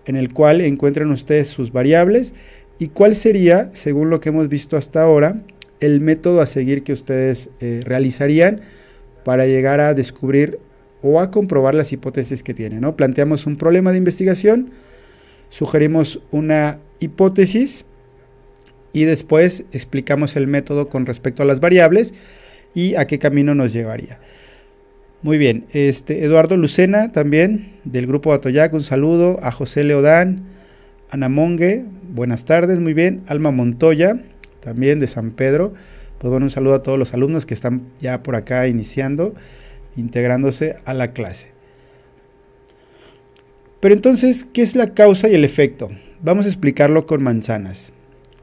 en 0.06 0.16
el 0.16 0.34
cual 0.34 0.62
encuentren 0.62 1.12
ustedes 1.12 1.48
sus 1.48 1.72
variables 1.72 2.34
y 2.80 2.88
cuál 2.88 3.16
sería, 3.16 3.70
según 3.74 4.10
lo 4.10 4.20
que 4.20 4.30
hemos 4.30 4.50
visto 4.50 4.78
hasta 4.78 5.04
ahora, 5.04 5.42
el 5.86 6.00
método 6.02 6.42
a 6.42 6.46
seguir 6.46 6.84
que 6.84 6.94
ustedes 6.94 7.50
eh, 7.60 7.82
realizarían 7.84 8.62
para 9.24 9.46
llegar 9.46 9.80
a 9.80 9.94
descubrir 9.94 10.60
o 11.02 11.20
a 11.20 11.32
comprobar 11.32 11.76
las 11.76 11.92
hipótesis 11.92 12.44
que 12.44 12.54
tienen. 12.54 12.82
¿no? 12.82 12.96
Planteamos 12.96 13.46
un 13.46 13.58
problema 13.58 13.92
de 13.92 13.98
investigación, 13.98 14.72
sugerimos 15.50 16.22
una 16.32 16.80
hipótesis 17.00 17.86
y 18.94 19.04
después 19.04 19.66
explicamos 19.72 20.36
el 20.36 20.48
método 20.48 20.88
con 20.88 21.06
respecto 21.06 21.44
a 21.44 21.46
las 21.46 21.60
variables 21.60 22.14
y 22.74 22.96
a 22.96 23.06
qué 23.06 23.20
camino 23.20 23.54
nos 23.54 23.74
llevaría. 23.74 24.20
Muy 25.22 25.38
bien, 25.38 25.66
este 25.72 26.24
Eduardo 26.24 26.58
Lucena 26.58 27.12
también 27.12 27.74
del 27.86 28.08
grupo 28.08 28.34
Atoyac, 28.34 28.74
un 28.74 28.84
saludo 28.84 29.40
a 29.42 29.52
José 29.52 29.84
Leodán, 29.84 30.44
Ana 31.10 31.30
Monge, 31.30 31.86
buenas 32.10 32.46
tardes, 32.46 32.80
muy 32.80 32.94
bien, 32.94 33.22
Alma 33.28 33.52
Montoya, 33.52 34.18
también 34.64 35.00
de 35.00 35.08
San 35.08 35.32
Pedro. 35.32 35.74
Pues 36.20 36.32
bueno, 36.32 36.46
un 36.46 36.50
saludo 36.50 36.76
a 36.76 36.84
todos 36.84 36.98
los 36.98 37.14
alumnos 37.14 37.46
que 37.46 37.54
están 37.54 37.84
ya 38.00 38.24
por 38.24 38.36
acá 38.36 38.68
iniciando, 38.68 39.34
integrándose 39.96 40.78
a 40.86 40.94
la 40.94 41.10
clase. 41.10 41.52
Pero 43.80 43.94
entonces, 43.94 44.48
¿qué 44.54 44.62
es 44.62 44.76
la 44.76 44.94
causa 44.94 45.28
y 45.28 45.36
el 45.36 45.44
efecto? 45.44 45.90
Vamos 46.22 46.46
a 46.46 46.50
explicarlo 46.50 47.06
con 47.06 47.22
manzanas. 47.22 47.92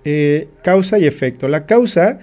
Eh, 0.05 0.49
causa 0.63 0.99
y 0.99 1.07
efecto. 1.07 1.49
La 1.49 1.65
causa 1.65 2.19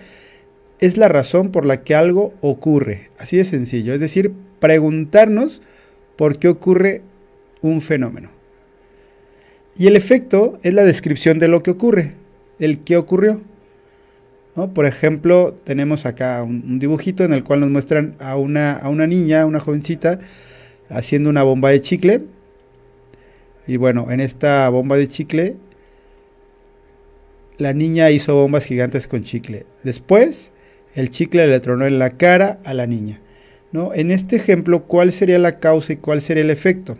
es 0.79 0.97
la 0.97 1.07
razón 1.07 1.51
por 1.51 1.65
la 1.65 1.83
que 1.83 1.95
algo 1.95 2.35
ocurre. 2.41 3.09
Así 3.17 3.37
de 3.37 3.43
sencillo. 3.43 3.93
Es 3.93 3.99
decir, 3.99 4.31
preguntarnos 4.59 5.63
por 6.15 6.37
qué 6.37 6.47
ocurre 6.47 7.01
un 7.61 7.81
fenómeno. 7.81 8.29
Y 9.77 9.87
el 9.87 9.95
efecto 9.95 10.59
es 10.63 10.73
la 10.73 10.83
descripción 10.83 11.39
de 11.39 11.47
lo 11.47 11.61
que 11.61 11.71
ocurre, 11.71 12.13
el 12.59 12.79
qué 12.79 12.97
ocurrió. 12.97 13.41
Por 14.65 14.87
ejemplo, 14.87 15.55
tenemos 15.63 16.07
acá 16.07 16.41
un, 16.41 16.79
dibujito 16.79 17.23
en 17.23 17.31
el 17.31 17.43
cual 17.43 17.59
nos 17.59 17.69
muestran 17.69 18.15
a 18.17 18.37
una, 18.37 18.73
a 18.73 18.89
una 18.89 19.05
niña, 19.05 19.45
una 19.45 19.59
jovencita, 19.59 20.17
haciendo 20.89 21.29
una 21.29 21.43
bomba 21.43 21.69
de 21.69 21.79
chicle. 21.79 22.23
Y 23.67 23.77
bueno, 23.77 24.09
en 24.09 24.19
esta 24.19 24.67
bomba 24.69 24.97
de 24.97 25.07
chicle, 25.07 25.57
la 27.59 27.73
niña 27.73 28.09
hizo 28.09 28.33
bombas 28.33 28.65
gigantes 28.65 29.07
con 29.07 29.21
chicle. 29.21 29.67
Después, 29.83 30.51
el 30.95 31.11
chicle 31.11 31.45
le 31.45 31.59
tronó 31.59 31.85
en 31.85 31.99
la 31.99 32.17
cara 32.17 32.59
a 32.65 32.73
la 32.73 32.87
niña. 32.87 33.21
¿no? 33.71 33.93
En 33.93 34.09
este 34.09 34.37
ejemplo, 34.37 34.85
¿cuál 34.85 35.11
sería 35.11 35.37
la 35.37 35.59
causa 35.59 35.93
y 35.93 35.97
cuál 35.97 36.19
sería 36.19 36.43
el 36.43 36.49
efecto? 36.49 36.97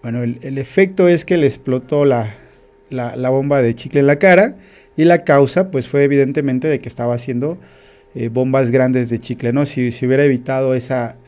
Bueno, 0.00 0.22
el 0.22 0.56
efecto 0.56 1.08
es 1.08 1.24
que 1.24 1.36
le 1.36 1.46
explotó 1.46 2.04
la, 2.04 2.32
la, 2.90 3.30
bomba 3.30 3.62
de 3.62 3.74
chicle 3.74 4.00
en 4.00 4.06
la 4.06 4.18
cara 4.18 4.56
y 4.96 5.04
la 5.04 5.24
causa 5.24 5.70
pues 5.70 5.88
fue 5.88 6.04
evidentemente 6.04 6.68
de 6.68 6.80
que 6.80 6.88
estaba 6.88 7.14
haciendo 7.14 7.58
eh, 8.14 8.28
bombas 8.28 8.70
grandes 8.70 9.10
de 9.10 9.18
chicle, 9.18 9.52
¿no? 9.52 9.66
Si, 9.66 9.88
hubiera 10.06 10.24
evitado 10.24 10.74
esa, 10.74 11.18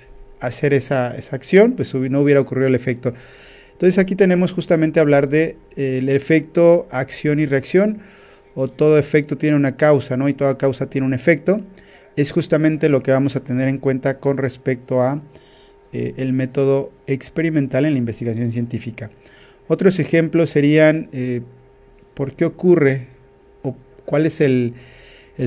hacer 0.40 0.72
esa, 0.74 1.16
esa, 1.16 1.36
acción, 1.36 1.72
pues 1.72 1.94
no 1.94 2.20
hubiera 2.20 2.40
ocurrido 2.40 2.68
el 2.68 2.74
efecto. 2.74 3.12
Entonces 3.72 3.98
aquí 3.98 4.16
tenemos 4.16 4.52
justamente 4.52 4.98
hablar 4.98 5.28
de 5.28 5.56
eh, 5.76 5.98
el 5.98 6.08
efecto 6.08 6.88
acción 6.90 7.40
y 7.40 7.46
reacción, 7.46 7.98
o 8.54 8.66
todo 8.66 8.98
efecto 8.98 9.38
tiene 9.38 9.56
una 9.56 9.76
causa, 9.76 10.16
¿no? 10.16 10.28
Y 10.28 10.34
toda 10.34 10.58
causa 10.58 10.90
tiene 10.90 11.06
un 11.06 11.14
efecto. 11.14 11.60
Es 12.16 12.32
justamente 12.32 12.88
lo 12.88 13.04
que 13.04 13.12
vamos 13.12 13.36
a 13.36 13.40
tener 13.40 13.68
en 13.68 13.78
cuenta 13.78 14.18
con 14.18 14.36
respecto 14.36 15.00
a 15.00 15.22
eh, 15.92 16.14
el 16.16 16.32
método 16.32 16.90
experimental 17.06 17.84
en 17.86 17.92
la 17.92 17.98
investigación 17.98 18.50
científica. 18.50 19.10
Otros 19.68 19.98
ejemplos 19.98 20.50
serían 20.50 21.08
eh, 21.12 21.42
por 22.14 22.32
qué 22.32 22.46
ocurre 22.46 23.06
o 23.62 23.76
cuál 24.04 24.26
es 24.26 24.40
el, 24.40 24.74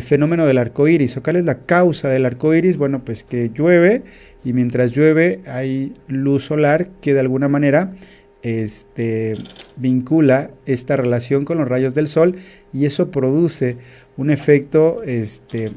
fenómeno 0.01 0.45
del 0.45 0.57
arco 0.57 0.87
iris 0.87 1.17
o 1.17 1.23
cuál 1.23 1.35
es 1.35 1.43
la 1.43 1.65
causa 1.65 2.07
del 2.07 2.25
arco 2.25 2.53
iris. 2.53 2.77
Bueno, 2.77 3.03
pues 3.03 3.25
que 3.25 3.49
llueve 3.53 4.03
y 4.45 4.53
mientras 4.53 4.93
llueve 4.93 5.41
hay 5.45 5.93
luz 6.07 6.45
solar 6.45 6.87
que 7.01 7.13
de 7.13 7.19
alguna 7.19 7.49
manera 7.49 7.93
este, 8.41 9.35
vincula 9.75 10.51
esta 10.65 10.95
relación 10.95 11.43
con 11.43 11.57
los 11.57 11.67
rayos 11.67 11.93
del 11.93 12.07
sol 12.07 12.37
y 12.71 12.85
eso 12.85 13.11
produce 13.11 13.75
un 14.15 14.29
efecto, 14.29 15.03
este, 15.03 15.71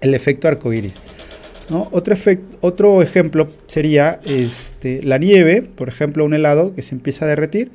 el 0.00 0.14
efecto 0.14 0.48
arcoíris. 0.48 0.96
¿No? 1.72 1.88
Otro, 1.90 2.14
otro 2.60 3.02
ejemplo 3.02 3.48
sería 3.66 4.20
este, 4.26 5.02
la 5.02 5.16
nieve, 5.16 5.62
por 5.62 5.88
ejemplo, 5.88 6.22
un 6.22 6.34
helado 6.34 6.74
que 6.74 6.82
se 6.82 6.94
empieza 6.94 7.24
a 7.24 7.28
derretir. 7.28 7.70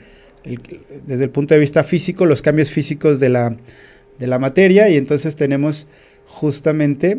desde 1.08 1.24
el 1.24 1.32
punto 1.32 1.56
de 1.56 1.60
vista 1.60 1.84
físico, 1.84 2.28
los 2.28 2.44
cambios 2.44 2.72
físicos 2.72 3.20
de 3.20 3.30
la, 3.30 3.58
de 4.20 4.28
la 4.28 4.38
materia, 4.38 4.88
y 4.88 4.98
entonces 4.98 5.36
tenemos 5.36 5.88
justamente 6.28 7.18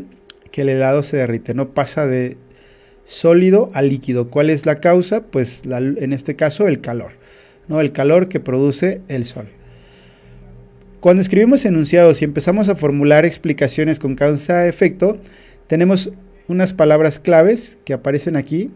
que 0.53 0.63
el 0.63 0.69
helado 0.69 1.03
se 1.03 1.17
derrite, 1.17 1.53
no 1.53 1.71
pasa 1.71 2.07
de 2.07 2.37
sólido 3.05 3.71
a 3.75 3.83
líquido. 3.83 4.31
¿Cuál 4.31 4.49
es 4.49 4.65
la 4.65 4.77
causa? 4.77 5.23
Pues 5.25 5.63
en 5.67 6.13
este 6.13 6.37
caso 6.37 6.69
el 6.69 6.81
calor, 6.81 7.13
¿no? 7.67 7.81
El 7.81 7.91
calor 7.91 8.29
que 8.29 8.39
produce 8.39 9.01
el 9.09 9.25
sol. 9.25 9.49
Cuando 11.01 11.23
escribimos 11.23 11.65
enunciados 11.65 12.23
y 12.23 12.25
empezamos 12.25 12.69
a 12.69 12.77
formular 12.77 13.25
explicaciones 13.25 13.99
con 13.99 14.15
causa-efecto, 14.15 15.19
tenemos 15.67 16.13
unas 16.49 16.73
palabras 16.73 17.19
claves 17.19 17.79
que 17.85 17.93
aparecen 17.93 18.37
aquí. 18.37 18.71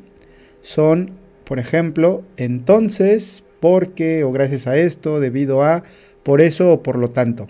Son, 0.61 1.11
por 1.45 1.59
ejemplo, 1.59 2.23
entonces, 2.37 3.43
porque 3.61 4.25
o 4.25 4.33
gracias 4.33 4.67
a 4.67 4.77
esto, 4.77 5.19
debido 5.19 5.65
a, 5.65 5.83
por 6.23 6.41
eso 6.41 6.73
o 6.73 6.83
por 6.83 6.97
lo 6.97 7.11
tanto. 7.11 7.49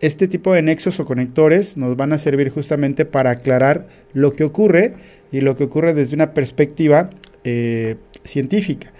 Este 0.00 0.28
tipo 0.28 0.52
de 0.52 0.62
nexos 0.62 0.98
o 0.98 1.04
conectores 1.04 1.76
nos 1.76 1.96
van 1.96 2.12
a 2.12 2.18
servir 2.18 2.50
justamente 2.50 3.04
para 3.04 3.30
aclarar 3.30 3.86
lo 4.12 4.34
que 4.34 4.44
ocurre 4.44 4.94
y 5.30 5.40
lo 5.42 5.56
que 5.56 5.64
ocurre 5.64 5.94
desde 5.94 6.14
una 6.14 6.32
perspectiva 6.32 7.10
eh, 7.44 7.96
científica. 8.24 8.92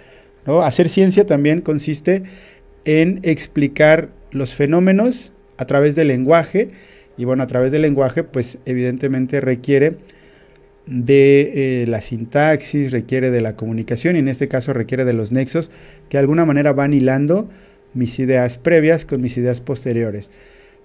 ¿no? 0.45 0.61
Hacer 0.61 0.89
ciencia 0.89 1.25
también 1.25 1.61
consiste 1.61 2.23
en 2.85 3.19
explicar 3.23 4.09
los 4.31 4.53
fenómenos 4.53 5.33
a 5.57 5.65
través 5.65 5.95
del 5.95 6.07
lenguaje 6.07 6.69
y 7.17 7.25
bueno, 7.25 7.43
a 7.43 7.47
través 7.47 7.71
del 7.71 7.83
lenguaje 7.83 8.23
pues 8.23 8.59
evidentemente 8.65 9.41
requiere 9.41 9.97
de 10.85 11.83
eh, 11.83 11.87
la 11.87 12.01
sintaxis, 12.01 12.91
requiere 12.91 13.31
de 13.31 13.41
la 13.41 13.55
comunicación 13.55 14.15
y 14.15 14.19
en 14.19 14.27
este 14.27 14.47
caso 14.47 14.73
requiere 14.73 15.05
de 15.05 15.13
los 15.13 15.31
nexos 15.31 15.71
que 16.09 16.17
de 16.17 16.21
alguna 16.21 16.45
manera 16.45 16.73
van 16.73 16.93
hilando 16.93 17.49
mis 17.93 18.19
ideas 18.19 18.57
previas 18.57 19.05
con 19.05 19.21
mis 19.21 19.37
ideas 19.37 19.61
posteriores. 19.61 20.31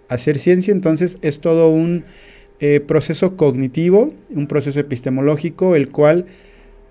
Hacer 0.08 0.38
ciencia 0.38 0.72
entonces 0.72 1.18
es 1.22 1.40
todo 1.40 1.70
un 1.70 2.04
eh, 2.60 2.80
proceso 2.80 3.36
cognitivo, 3.36 4.14
un 4.30 4.46
proceso 4.46 4.80
epistemológico, 4.80 5.76
el 5.76 5.88
cual 5.88 6.26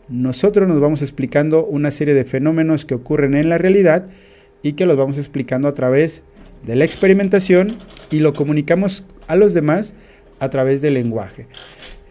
nosotros 0.10 0.68
nos 0.68 0.80
vamos 0.80 1.02
explicando 1.02 1.65
una 1.65 1.91
serie 1.91 2.13
de 2.13 2.26
fenómenos 2.26 2.86
que 2.86 2.96
ocurren 2.96 3.34
en 3.34 3.50
la 3.50 3.58
realidad 3.58 4.06
y 4.62 4.74
que 4.74 4.86
los 4.86 4.98
vamos 4.98 5.18
explicando 5.18 5.68
a 5.68 5.74
través 5.74 6.24
de 6.65 6.76
la 6.76 6.86
experimentación 6.86 7.76
y 8.12 8.20
lo 8.20 8.34
comunicamos 8.34 9.06
a 9.28 9.36
los 9.36 9.54
demás 9.54 9.94
a 10.39 10.50
través 10.50 10.82
del 10.82 10.96
lenguaje. 10.96 11.48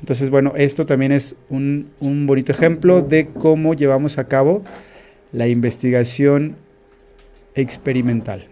Entonces, 0.05 0.29
bueno, 0.29 0.53
esto 0.55 0.85
también 0.85 1.13
es 1.13 1.35
un, 1.49 1.89
un 1.99 2.27
bonito 2.27 2.53
ejemplo 2.53 3.01
de 3.01 3.29
cómo 3.29 3.73
llevamos 3.73 4.19
a 4.19 4.29
cabo 4.29 4.63
la 5.33 5.49
investigación 5.49 6.57
experimental. 7.55 8.47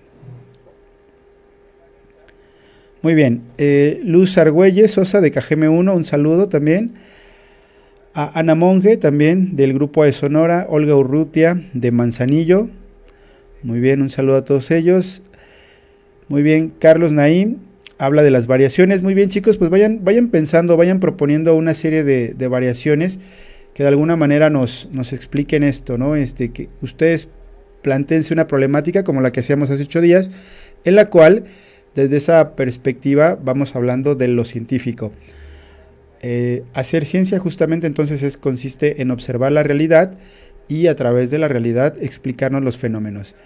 Muy 3.02 3.12
bien. 3.12 3.42
Eh, 3.58 4.00
Luz 4.02 4.38
Argüelles 4.38 4.92
Sosa 4.92 5.20
de 5.20 5.30
KGM1, 5.30 5.94
un 5.94 6.04
saludo 6.06 6.48
también. 6.48 6.94
A 8.14 8.38
Ana 8.38 8.54
Monge 8.54 8.96
también 8.96 9.54
del 9.54 9.74
grupo 9.74 10.04
de 10.04 10.12
Sonora. 10.12 10.64
Olga 10.70 10.96
Urrutia 10.96 11.60
de 11.74 11.90
Manzanillo. 11.90 12.70
Muy 13.62 13.80
bien, 13.80 14.00
un 14.00 14.08
saludo 14.08 14.36
a 14.36 14.44
todos 14.46 14.70
ellos. 14.70 15.22
Muy 16.28 16.42
bien, 16.42 16.72
Carlos 16.78 17.12
Naim 17.12 17.58
habla 18.02 18.24
de 18.24 18.32
las 18.32 18.48
variaciones. 18.48 19.02
Muy 19.04 19.14
bien, 19.14 19.28
chicos, 19.28 19.58
pues 19.58 19.70
vayan, 19.70 20.00
vayan 20.02 20.28
pensando, 20.28 20.76
vayan 20.76 20.98
proponiendo 20.98 21.54
una 21.54 21.72
serie 21.72 22.02
de, 22.02 22.48
variaciones 22.48 23.20
que 23.74 23.84
de 23.84 23.90
alguna 23.90 24.16
manera 24.16 24.50
nos, 24.50 24.88
expliquen 25.12 25.62
esto, 25.62 25.98
¿no? 25.98 26.16
Este, 26.16 26.50
que 26.50 26.68
ustedes 26.80 27.28
planteense 27.80 28.34
una 28.34 28.48
problemática 28.48 29.04
como 29.04 29.20
la 29.20 29.30
que 29.30 29.38
hacíamos 29.38 29.70
hace 29.70 29.84
ocho 29.84 30.00
días, 30.00 30.32
en 30.84 30.96
la 30.96 31.10
cual 31.10 31.44
desde 31.94 32.16
esa 32.16 32.56
perspectiva 32.56 33.38
vamos 33.40 33.76
hablando 33.76 34.16
de 34.16 34.26
lo 34.26 34.44
científico. 34.44 35.12
Eh, 36.22 36.64
hacer 36.74 37.06
ciencia 37.06 37.38
justamente 37.38 37.86
entonces 37.86 38.24
es, 38.24 38.36
consiste 38.36 39.00
en 39.00 39.12
observar 39.12 39.52
la 39.52 39.62
realidad 39.62 40.18
y 40.66 40.88
a 40.88 40.96
través 40.96 41.30
de 41.30 41.38
la 41.38 41.46
realidad 41.46 41.94
explicarnos 42.00 42.64
los 42.64 42.78
fenómenos. 42.78 43.36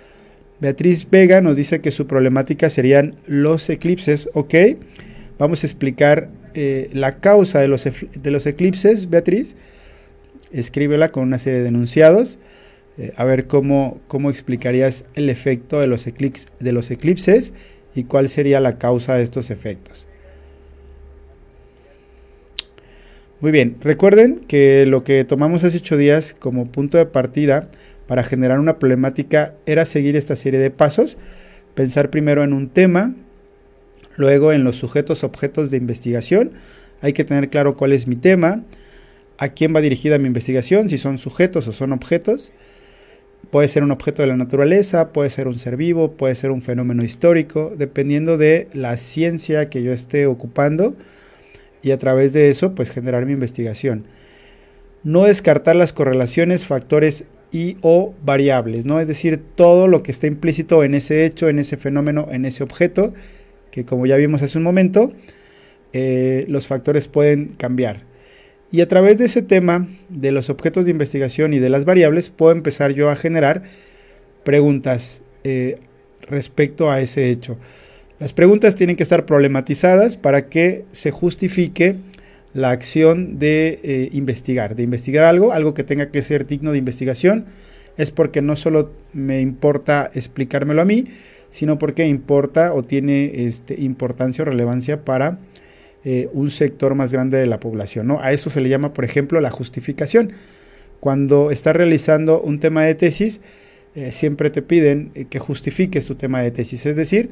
Beatriz 0.61 1.07
Vega 1.11 1.41
nos 1.41 1.57
dice 1.57 1.81
que 1.81 1.91
su 1.91 2.07
problemática 2.07 2.71
serían 2.71 3.17
los 3.27 3.69
eclipses. 3.69 4.31
Ok, 4.33 4.55
vamos 5.39 5.63
a 5.63 5.67
explicar 5.67 6.31
eh, 6.55 6.89
la 6.93 7.19
causa 7.19 7.61
de 7.61 7.69
los, 7.69 8.47
eclipses, 8.47 9.11
Beatriz. 9.11 9.57
Escríbela 10.53 11.11
con 11.11 11.25
una 11.25 11.39
serie 11.39 11.61
de 11.61 11.69
enunciados. 11.69 12.39
Eh, 12.97 13.13
a 13.17 13.25
ver 13.25 13.47
cómo, 13.47 14.01
cómo 14.07 14.31
explicarías 14.31 15.05
el 15.15 15.29
efecto 15.29 15.81
de 15.81 15.87
los, 15.87 16.07
de 16.07 16.73
los 16.73 16.91
eclipses 16.91 17.53
y 17.95 18.05
cuál 18.05 18.31
sería 18.31 18.59
la 18.61 18.79
causa 18.79 19.15
de 19.15 19.23
estos 19.23 19.51
efectos. 19.51 20.09
Muy 23.41 23.51
bien, 23.51 23.77
recuerden 23.83 24.41
que 24.49 24.87
lo 24.87 25.05
que 25.05 25.23
tomamos 25.25 25.63
hace 25.63 25.77
ocho 25.77 25.99
días 25.99 26.33
como 26.33 26.73
punto 26.73 26.97
de 26.97 27.05
partida 27.05 27.69
para 28.07 28.23
generar 28.23 28.59
una 28.59 28.79
problemática 28.79 29.55
era 29.67 29.85
seguir 29.85 30.17
esta 30.17 30.37
serie 30.37 30.61
de 30.61 30.71
pasos, 30.71 31.19
pensar 31.75 32.11
primero 32.11 32.45
en 32.45 32.53
un 32.53 32.69
tema, 32.69 33.15
luego 34.17 34.53
en 34.53 34.65
los 34.65 34.77
sujetos 34.77 35.25
objetos 35.25 35.71
de 35.71 35.77
investigación, 35.77 36.53
hay 37.01 37.13
que 37.13 37.25
tener 37.25 37.51
claro 37.51 37.77
cuál 37.77 37.93
es 37.93 38.07
mi 38.07 38.17
tema, 38.17 38.63
a 39.39 39.49
quién 39.49 39.75
va 39.75 39.81
dirigida 39.81 40.19
mi 40.19 40.27
investigación, 40.27 40.89
si 40.89 40.99
son 40.99 41.19
sujetos 41.19 41.69
o 41.69 41.73
son 41.73 41.93
objetos, 41.93 42.53
Puede 43.51 43.69
ser 43.69 43.85
un 43.85 43.93
objeto 43.93 44.23
de 44.23 44.29
la 44.29 44.37
naturaleza, 44.37 45.13
puede 45.13 45.31
ser 45.31 45.47
un 45.47 45.59
ser 45.59 45.77
vivo, 45.77 46.13
puede 46.13 46.35
ser 46.35 46.51
un 46.51 46.63
fenómeno 46.63 47.05
histórico, 47.05 47.73
dependiendo 47.77 48.39
de 48.39 48.69
la 48.73 48.97
ciencia 48.97 49.71
que 49.71 49.85
yo 49.85 49.93
esté 49.93 50.27
ocupando 50.27 50.97
y 51.81 51.93
a 51.93 51.99
través 51.99 52.33
de 52.33 52.51
eso 52.51 52.75
pues 52.75 52.91
generar 52.91 53.25
mi 53.25 53.33
investigación. 53.33 54.05
No 55.05 55.25
descartar 55.25 55.77
las 55.77 55.93
correlaciones, 55.93 56.67
factores 56.67 57.27
y 57.53 57.77
o 57.81 58.15
variables, 58.25 58.85
¿no? 58.85 59.01
Es 59.01 59.09
decir, 59.09 59.41
todo 59.55 59.89
lo 59.89 60.03
que 60.03 60.13
está 60.13 60.27
implícito 60.27 60.85
en 60.85 60.95
ese 60.95 61.25
hecho, 61.25 61.49
en 61.49 61.59
ese 61.59 61.77
fenómeno, 61.77 62.29
en 62.31 62.45
ese 62.45 62.63
objeto, 62.63 63.15
que 63.71 63.85
como 63.85 64.07
ya 64.07 64.17
vimos 64.17 64.43
hace 64.43 64.59
un 64.59 64.65
momento, 64.65 65.13
eh, 65.93 66.45
los 66.49 66.67
factores 66.67 67.09
pueden 67.09 67.49
cambiar. 67.57 68.03
Y 68.73 68.81
a 68.81 68.89
través 68.89 69.19
de 69.19 69.27
ese 69.27 69.43
tema, 69.43 69.89
de 70.09 70.33
los 70.33 70.51
objetos 70.51 70.85
de 70.85 70.91
investigación 70.91 71.55
y 71.55 71.59
de 71.59 71.71
las 71.71 71.85
variables, 71.85 72.31
puedo 72.31 72.53
empezar 72.53 72.93
yo 72.93 73.11
a 73.11 73.17
generar 73.17 73.63
preguntas 74.45 75.23
eh, 75.45 75.79
respecto 76.23 76.91
a 76.91 77.01
ese 77.01 77.31
hecho. 77.31 77.57
Las 78.19 78.33
preguntas 78.33 78.75
tienen 78.75 78.97
que 78.97 79.03
estar 79.03 79.27
problematizadas 79.27 80.17
para 80.17 80.49
que 80.49 80.85
se 80.93 81.11
justifique 81.11 81.97
la 82.57 82.71
acción 82.71 83.39
de 83.39 83.81
eh, 83.83 84.09
investigar, 84.13 84.77
de 84.77 84.83
investigar 84.83 85.25
algo, 85.25 85.53
algo 85.53 85.75
que 85.75 85.85
tenga 85.85 86.11
que 86.11 86.23
ser 86.23 86.47
digno 86.47 86.73
de 86.73 86.79
investigación, 86.79 87.45
es 87.99 88.11
porque 88.11 88.41
no 88.41 88.57
solo 88.57 88.93
me 89.13 89.43
importa 89.43 90.11
explicármelo 90.15 90.81
a 90.81 90.87
mí, 90.87 91.05
sino 91.51 91.79
porque 91.79 92.07
importa 92.07 92.73
o 92.73 92.83
tiene 92.83 93.47
este, 93.47 93.79
importancia 93.79 94.41
o 94.41 94.47
relevancia 94.47 95.05
para 95.05 95.39
eh, 96.03 96.31
un 96.33 96.51
sector 96.51 96.95
más 96.95 97.13
grande 97.13 97.37
de 97.37 97.47
la 97.47 97.61
población. 97.61 98.07
¿no? 98.07 98.21
A 98.23 98.33
eso 98.33 98.49
se 98.49 98.63
le 98.63 98.71
llama, 98.71 98.95
por 98.95 99.05
ejemplo, 99.05 99.39
la 99.43 99.51
justificación. 99.51 100.33
Cuando 100.99 101.51
estás 101.51 101.77
realizando 101.77 102.41
un 102.41 102.59
tema 102.59 102.85
de 102.85 102.95
tesis, 102.95 103.43
eh, 103.95 104.13
siempre 104.13 104.49
te 104.49 104.63
piden 104.63 105.11
que 105.29 105.39
justifiques 105.39 106.07
tu 106.07 106.15
tema 106.15 106.41
de 106.41 106.53
tesis, 106.53 106.87
es 106.87 106.97
decir, 106.97 107.29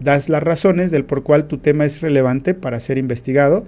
das 0.00 0.30
las 0.30 0.42
razones 0.42 0.90
del 0.90 1.04
por 1.04 1.24
cual 1.24 1.46
tu 1.46 1.58
tema 1.58 1.84
es 1.84 2.00
relevante 2.00 2.54
para 2.54 2.80
ser 2.80 2.96
investigado 2.96 3.64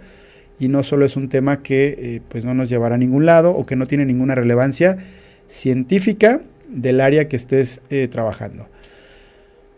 y 0.59 0.69
no 0.69 0.83
solo 0.83 1.07
es 1.07 1.17
un 1.17 1.29
tema 1.29 1.63
que 1.63 2.23
pues 2.29 2.45
no 2.45 2.55
nos 2.55 2.69
llevará 2.69 2.97
a 2.97 2.99
ningún 2.99 3.27
lado 3.27 3.53
o 3.53 3.65
que 3.65 3.77
no 3.77 3.87
tiene 3.87 4.05
ninguna 4.05 4.35
relevancia 4.35 4.99
científica 5.49 6.41
del 6.69 7.01
área 7.01 7.29
que 7.29 7.37
estés 7.37 7.83
trabajando. 8.11 8.69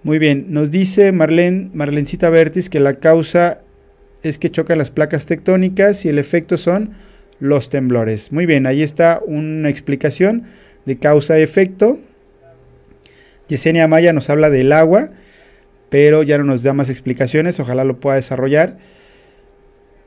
Muy 0.02 0.18
bien, 0.18 0.46
nos 0.48 0.70
dice 0.70 1.12
Marlene, 1.12 1.70
Marlencita 1.74 2.30
Vertis 2.30 2.70
que 2.70 2.80
la 2.80 2.94
causa 2.94 3.60
es 4.22 4.38
que 4.38 4.50
chocan 4.50 4.78
las 4.78 4.90
placas 4.90 5.26
tectónicas 5.26 6.04
y 6.04 6.08
el 6.08 6.18
efecto 6.18 6.56
son 6.56 6.92
los 7.38 7.68
temblores. 7.68 8.32
Muy 8.32 8.46
bien, 8.46 8.66
ahí 8.66 8.82
está 8.82 9.20
una 9.26 9.68
explicación 9.68 10.44
de 10.86 10.98
causa-efecto. 10.98 11.98
Yesenia 13.48 13.88
Maya 13.88 14.12
nos 14.12 14.30
habla 14.30 14.48
del 14.48 14.72
agua, 14.72 15.10
pero 15.88 16.22
ya 16.22 16.38
no 16.38 16.44
nos 16.44 16.62
da 16.62 16.72
más 16.72 16.88
explicaciones, 16.88 17.60
ojalá 17.60 17.84
lo 17.84 17.98
pueda 17.98 18.16
desarrollar. 18.16 18.78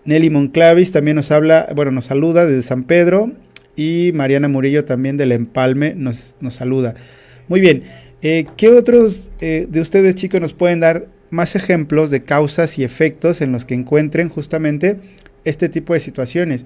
Nelly 0.05 0.29
Monclavis 0.29 0.91
también 0.91 1.15
nos 1.15 1.31
habla, 1.31 1.69
bueno, 1.75 1.91
nos 1.91 2.05
saluda 2.05 2.45
desde 2.45 2.63
San 2.63 2.83
Pedro. 2.83 3.31
Y 3.75 4.11
Mariana 4.13 4.47
Murillo 4.47 4.85
también 4.85 5.17
del 5.17 5.31
Empalme 5.31 5.95
nos, 5.95 6.35
nos 6.39 6.53
saluda. 6.53 6.93
Muy 7.47 7.59
bien, 7.59 7.83
eh, 8.21 8.45
¿qué 8.55 8.69
otros 8.69 9.31
eh, 9.41 9.67
de 9.69 9.81
ustedes 9.81 10.15
chicos 10.15 10.39
nos 10.39 10.53
pueden 10.53 10.79
dar 10.79 11.07
más 11.31 11.55
ejemplos 11.55 12.11
de 12.11 12.23
causas 12.23 12.77
y 12.77 12.83
efectos 12.83 13.41
en 13.41 13.51
los 13.51 13.65
que 13.65 13.73
encuentren 13.73 14.29
justamente 14.29 14.99
este 15.43 15.69
tipo 15.69 15.93
de 15.93 15.99
situaciones? 15.99 16.65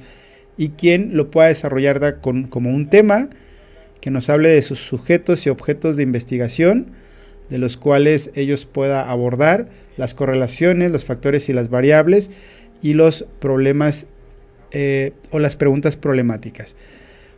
Y 0.58 0.70
quién 0.70 1.16
lo 1.16 1.32
pueda 1.32 1.48
desarrollar 1.48 2.20
como 2.20 2.70
un 2.70 2.90
tema 2.90 3.30
que 4.02 4.12
nos 4.12 4.30
hable 4.30 4.50
de 4.50 4.62
sus 4.62 4.80
sujetos 4.80 5.46
y 5.46 5.50
objetos 5.50 5.96
de 5.96 6.04
investigación, 6.04 6.88
de 7.50 7.58
los 7.58 7.78
cuales 7.78 8.32
ellos 8.36 8.66
pueda 8.66 9.10
abordar 9.10 9.70
las 9.96 10.14
correlaciones, 10.14 10.92
los 10.92 11.06
factores 11.06 11.48
y 11.48 11.54
las 11.54 11.70
variables 11.70 12.32
y 12.82 12.94
los 12.94 13.26
problemas 13.40 14.08
eh, 14.72 15.14
o 15.32 15.40
las 15.40 15.56
preguntas 15.56 15.98
problemáticas. 15.98 16.76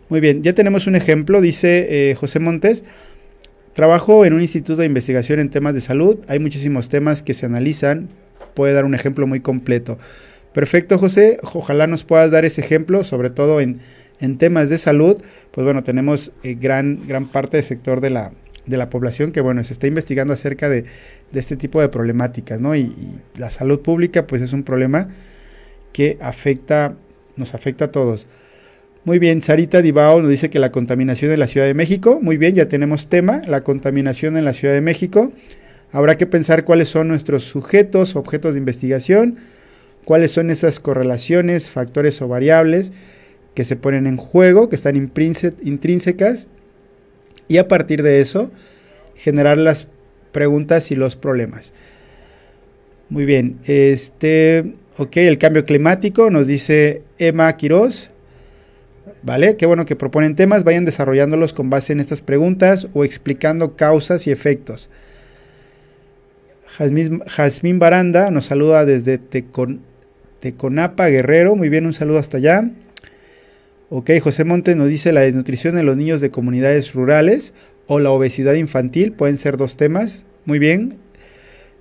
Muy 0.09 0.19
bien, 0.19 0.41
ya 0.41 0.53
tenemos 0.53 0.87
un 0.87 0.95
ejemplo, 0.95 1.41
dice 1.41 2.09
eh, 2.09 2.15
José 2.15 2.39
Montes. 2.39 2.83
Trabajo 3.73 4.25
en 4.25 4.33
un 4.33 4.41
instituto 4.41 4.81
de 4.81 4.87
investigación 4.87 5.39
en 5.39 5.49
temas 5.49 5.75
de 5.75 5.81
salud. 5.81 6.17
Hay 6.27 6.39
muchísimos 6.39 6.89
temas 6.89 7.21
que 7.21 7.33
se 7.35 7.45
analizan. 7.45 8.09
Puede 8.55 8.73
dar 8.73 8.85
un 8.85 8.95
ejemplo 8.95 9.27
muy 9.27 9.39
completo. 9.39 9.99
Perfecto, 10.53 10.97
José. 10.97 11.39
Ojalá 11.53 11.85
nos 11.85 12.03
puedas 12.03 12.31
dar 12.31 12.43
ese 12.43 12.61
ejemplo, 12.61 13.03
sobre 13.03 13.29
todo 13.29 13.61
en, 13.61 13.79
temas 14.37 14.69
de 14.69 14.79
salud. 14.79 15.21
Pues 15.51 15.63
bueno, 15.63 15.83
tenemos 15.83 16.31
eh, 16.43 16.57
gran, 16.59 17.07
gran 17.07 17.27
parte 17.27 17.57
del 17.57 17.63
sector 17.63 18.01
de 18.01 18.09
la, 18.09 18.31
de 18.69 18.77
la 18.77 18.89
población 18.89 19.31
que, 19.31 19.41
bueno, 19.41 19.63
se 19.63 19.73
está 19.73 19.87
investigando 19.87 20.33
acerca 20.33 20.69
de, 20.69 20.85
este 21.33 21.57
tipo 21.57 21.81
de 21.81 21.89
problemáticas, 21.89 22.61
¿no? 22.61 22.75
Y, 22.75 22.81
y, 22.81 23.19
la 23.37 23.49
salud 23.49 23.79
pública, 23.79 24.27
pues 24.27 24.41
es 24.41 24.53
un 24.53 24.63
problema 24.63 25.09
que 25.91 26.17
afecta 26.21 26.95
nos 27.39 27.55
afecta 27.55 27.85
a 27.85 27.91
todos. 27.91 28.27
Muy 29.05 29.17
bien, 29.17 29.41
Sarita 29.41 29.81
Dibao 29.81 30.21
nos 30.21 30.29
dice 30.29 30.49
que 30.49 30.59
la 30.59 30.71
contaminación 30.71 31.31
en 31.31 31.39
la 31.39 31.47
Ciudad 31.47 31.65
de 31.65 31.73
México. 31.73 32.19
Muy 32.21 32.37
bien, 32.37 32.53
ya 32.53 32.67
tenemos 32.67 33.07
tema, 33.07 33.41
la 33.47 33.63
contaminación 33.63 34.37
en 34.37 34.45
la 34.45 34.53
Ciudad 34.53 34.73
de 34.73 34.81
México. 34.81 35.31
Habrá 35.91 36.17
que 36.17 36.27
pensar 36.27 36.65
cuáles 36.65 36.89
son 36.89 37.07
nuestros 37.07 37.43
sujetos, 37.45 38.15
objetos 38.15 38.53
de 38.53 38.59
investigación, 38.59 39.37
cuáles 40.05 40.31
son 40.31 40.51
esas 40.51 40.79
correlaciones, 40.79 41.69
factores 41.69 42.21
o 42.21 42.27
variables 42.27 42.91
que 43.55 43.63
se 43.63 43.75
ponen 43.75 44.05
en 44.05 44.17
juego, 44.17 44.69
que 44.69 44.75
están 44.75 44.95
intrínsecas, 44.95 46.49
y 47.49 47.57
a 47.57 47.67
partir 47.67 48.01
de 48.01 48.21
eso 48.21 48.49
generar 49.15 49.57
las 49.57 49.89
preguntas 50.31 50.91
y 50.91 50.95
los 50.95 51.17
problemas. 51.17 51.73
Muy 53.09 53.25
bien, 53.25 53.57
este, 53.65 54.75
ok, 54.97 55.17
el 55.17 55.37
cambio 55.37 55.65
climático, 55.65 56.29
nos 56.29 56.47
dice 56.47 57.01
Emma 57.17 57.51
Quiroz. 57.57 58.11
¿Vale? 59.21 59.57
Qué 59.57 59.65
bueno 59.65 59.85
que 59.85 59.97
proponen 59.97 60.35
temas, 60.35 60.63
vayan 60.63 60.85
desarrollándolos 60.85 61.51
con 61.51 61.69
base 61.69 61.91
en 61.91 61.99
estas 61.99 62.21
preguntas 62.21 62.87
o 62.93 63.03
explicando 63.03 63.75
causas 63.75 64.27
y 64.27 64.31
efectos. 64.31 64.89
Jazmín 66.77 67.79
Baranda 67.79 68.31
nos 68.31 68.45
saluda 68.45 68.85
desde 68.85 69.17
Tecon, 69.17 69.81
Teconapa, 70.39 71.07
Guerrero. 71.07 71.55
Muy 71.55 71.67
bien, 71.67 71.85
un 71.85 71.93
saludo 71.93 72.19
hasta 72.19 72.37
allá. 72.37 72.69
Ok, 73.91 74.11
José 74.21 74.43
Montes 74.43 74.75
nos 74.75 74.87
dice 74.87 75.11
la 75.11 75.21
desnutrición 75.21 75.73
de 75.75 75.81
los 75.81 75.97
niños 75.97 76.21
de 76.21 76.29
comunidades 76.29 76.93
rurales 76.93 77.55
o 77.87 77.99
la 77.99 78.11
obesidad 78.11 78.53
infantil. 78.53 79.13
Pueden 79.13 79.37
ser 79.37 79.57
dos 79.57 79.77
temas. 79.77 80.25
Muy 80.45 80.59
bien. 80.59 80.97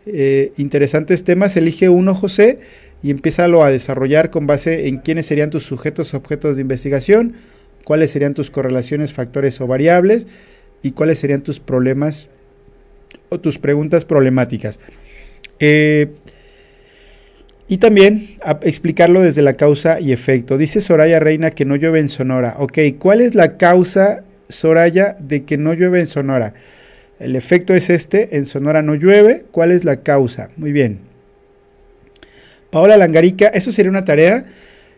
Eh, 0.06 0.52
interesantes 0.56 1.22
temas. 1.22 1.54
Elige 1.58 1.90
uno, 1.90 2.14
José 2.14 2.60
y 3.02 3.10
empiézalo 3.10 3.62
a 3.62 3.70
desarrollar 3.70 4.30
con 4.30 4.46
base 4.46 4.88
en 4.88 4.98
quiénes 4.98 5.26
serían 5.26 5.50
tus 5.50 5.64
sujetos 5.64 6.14
objetos 6.14 6.56
de 6.56 6.62
investigación, 6.62 7.34
cuáles 7.84 8.10
serían 8.10 8.32
tus 8.32 8.50
correlaciones, 8.50 9.12
factores 9.12 9.60
o 9.60 9.66
variables 9.66 10.26
y 10.82 10.92
cuáles 10.92 11.18
serían 11.18 11.42
tus 11.42 11.60
problemas 11.60 12.30
o 13.28 13.38
tus 13.38 13.58
preguntas 13.58 14.06
problemáticas. 14.06 14.80
Eh, 15.60 16.08
y 17.68 17.78
también 17.78 18.38
explicarlo 18.62 19.20
desde 19.20 19.42
la 19.42 19.52
causa 19.52 20.00
y 20.00 20.12
efecto. 20.12 20.56
Dice 20.56 20.80
Soraya 20.80 21.20
Reina 21.20 21.50
que 21.50 21.66
no 21.66 21.76
llueve 21.76 22.00
en 22.00 22.08
Sonora. 22.08 22.54
Ok, 22.58 22.78
¿cuál 22.98 23.20
es 23.20 23.34
la 23.34 23.58
causa, 23.58 24.24
Soraya, 24.48 25.16
de 25.20 25.44
que 25.44 25.58
no 25.58 25.74
llueve 25.74 26.00
en 26.00 26.06
Sonora? 26.06 26.54
El 27.20 27.36
efecto 27.36 27.74
es 27.74 27.90
este, 27.90 28.36
en 28.36 28.46
Sonora 28.46 28.80
no 28.80 28.94
llueve. 28.94 29.44
¿Cuál 29.50 29.72
es 29.72 29.84
la 29.84 29.98
causa? 29.98 30.48
Muy 30.56 30.72
bien. 30.72 31.00
Paola 32.70 32.96
Langarica, 32.96 33.48
¿eso 33.48 33.70
sería 33.70 33.90
una 33.90 34.04
tarea? 34.04 34.46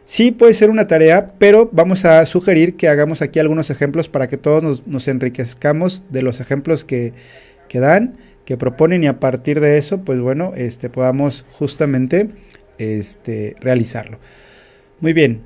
Sí, 0.05 0.31
puede 0.31 0.55
ser 0.55 0.71
una 0.71 0.87
tarea, 0.87 1.35
pero 1.39 1.69
vamos 1.73 2.05
a 2.05 2.25
sugerir 2.27 2.77
que 2.77 2.89
hagamos 2.89 3.23
aquí 3.23 3.39
algunos 3.39 3.71
ejemplos 3.71 4.09
para 4.09 4.29
que 4.29 4.37
todos 4.37 4.85
nos, 4.87 5.09
enriquezcamos 5.09 6.03
de 6.11 6.23
los 6.23 6.41
ejemplos 6.41 6.85
que, 6.85 7.13
que, 7.69 7.79
dan, 7.79 8.17
que 8.45 8.57
proponen 8.57 9.05
y 9.05 9.07
a 9.07 9.21
partir 9.21 9.61
de 9.61 9.79
eso, 9.79 10.03
pues 10.03 10.21
bueno, 10.21 10.53
este, 10.57 10.91
podamos 10.91 11.45
justamente 11.53 12.31
este, 12.81 13.57
realizarlo. 13.61 14.19
Muy 15.01 15.13
bien. 15.13 15.43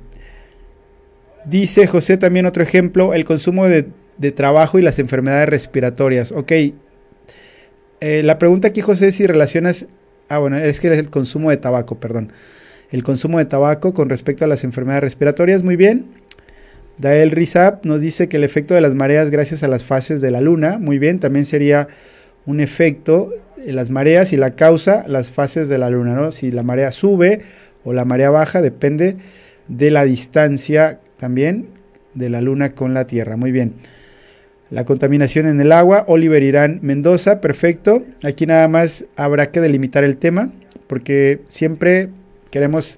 Dice 1.45 1.85
José 1.85 2.17
también 2.17 2.45
otro 2.45 2.63
ejemplo, 2.63 3.13
el 3.13 3.25
consumo 3.25 3.67
de, 3.67 3.85
trabajo 4.31 4.79
y 4.79 4.81
las 4.81 4.97
enfermedades 4.97 5.49
respiratorias. 5.49 6.31
Ok. 6.31 6.51
Eh, 8.01 8.23
la 8.23 8.39
pregunta 8.39 8.69
aquí, 8.69 8.81
José, 8.81 9.09
es 9.09 9.15
si 9.15 9.27
relacionas 9.27 9.87
Ah, 10.27 10.39
bueno, 10.39 10.57
es 10.57 10.79
que 10.79 10.91
es 10.91 10.97
el 10.97 11.09
consumo 11.09 11.51
de 11.51 11.57
tabaco, 11.57 11.99
perdón. 11.99 12.31
El 12.91 13.03
consumo 13.03 13.37
de 13.37 13.45
tabaco 13.45 13.93
con 13.93 14.09
respecto 14.09 14.43
a 14.45 14.47
las 14.47 14.63
enfermedades 14.63 15.03
respiratorias, 15.03 15.63
muy 15.63 15.75
bien. 15.75 16.05
Dael 16.97 17.31
Rizab 17.31 17.85
nos 17.85 18.01
dice 18.01 18.27
que 18.27 18.37
el 18.37 18.43
efecto 18.43 18.73
de 18.73 18.81
las 18.81 18.95
mareas 18.95 19.29
gracias 19.29 19.61
a 19.63 19.67
las 19.67 19.83
fases 19.83 20.21
de 20.21 20.31
la 20.31 20.41
luna, 20.41 20.79
muy 20.79 20.97
bien, 20.97 21.19
también 21.19 21.45
sería 21.45 21.87
un 22.45 22.59
efecto 22.59 23.33
las 23.71 23.89
mareas 23.89 24.33
y 24.33 24.37
la 24.37 24.51
causa 24.51 25.05
las 25.07 25.31
fases 25.31 25.69
de 25.69 25.77
la 25.77 25.89
luna, 25.89 26.13
¿no? 26.13 26.31
Si 26.31 26.51
la 26.51 26.63
marea 26.63 26.91
sube 26.91 27.41
o 27.83 27.93
la 27.93 28.05
marea 28.05 28.29
baja 28.29 28.61
depende 28.61 29.17
de 29.67 29.91
la 29.91 30.03
distancia 30.05 30.99
también 31.17 31.67
de 32.13 32.29
la 32.29 32.41
luna 32.41 32.73
con 32.73 32.93
la 32.93 33.07
Tierra, 33.07 33.37
muy 33.37 33.51
bien. 33.51 33.73
La 34.71 34.83
contaminación 34.83 35.45
en 35.47 35.61
el 35.61 35.71
agua, 35.71 36.05
Oliver 36.07 36.41
Irán 36.41 36.79
Mendoza, 36.81 37.39
perfecto. 37.39 38.03
Aquí 38.23 38.47
nada 38.47 38.67
más 38.67 39.05
habrá 39.15 39.51
que 39.51 39.61
delimitar 39.61 40.03
el 40.03 40.17
tema, 40.17 40.51
porque 40.87 41.41
siempre 41.47 42.09
queremos 42.49 42.97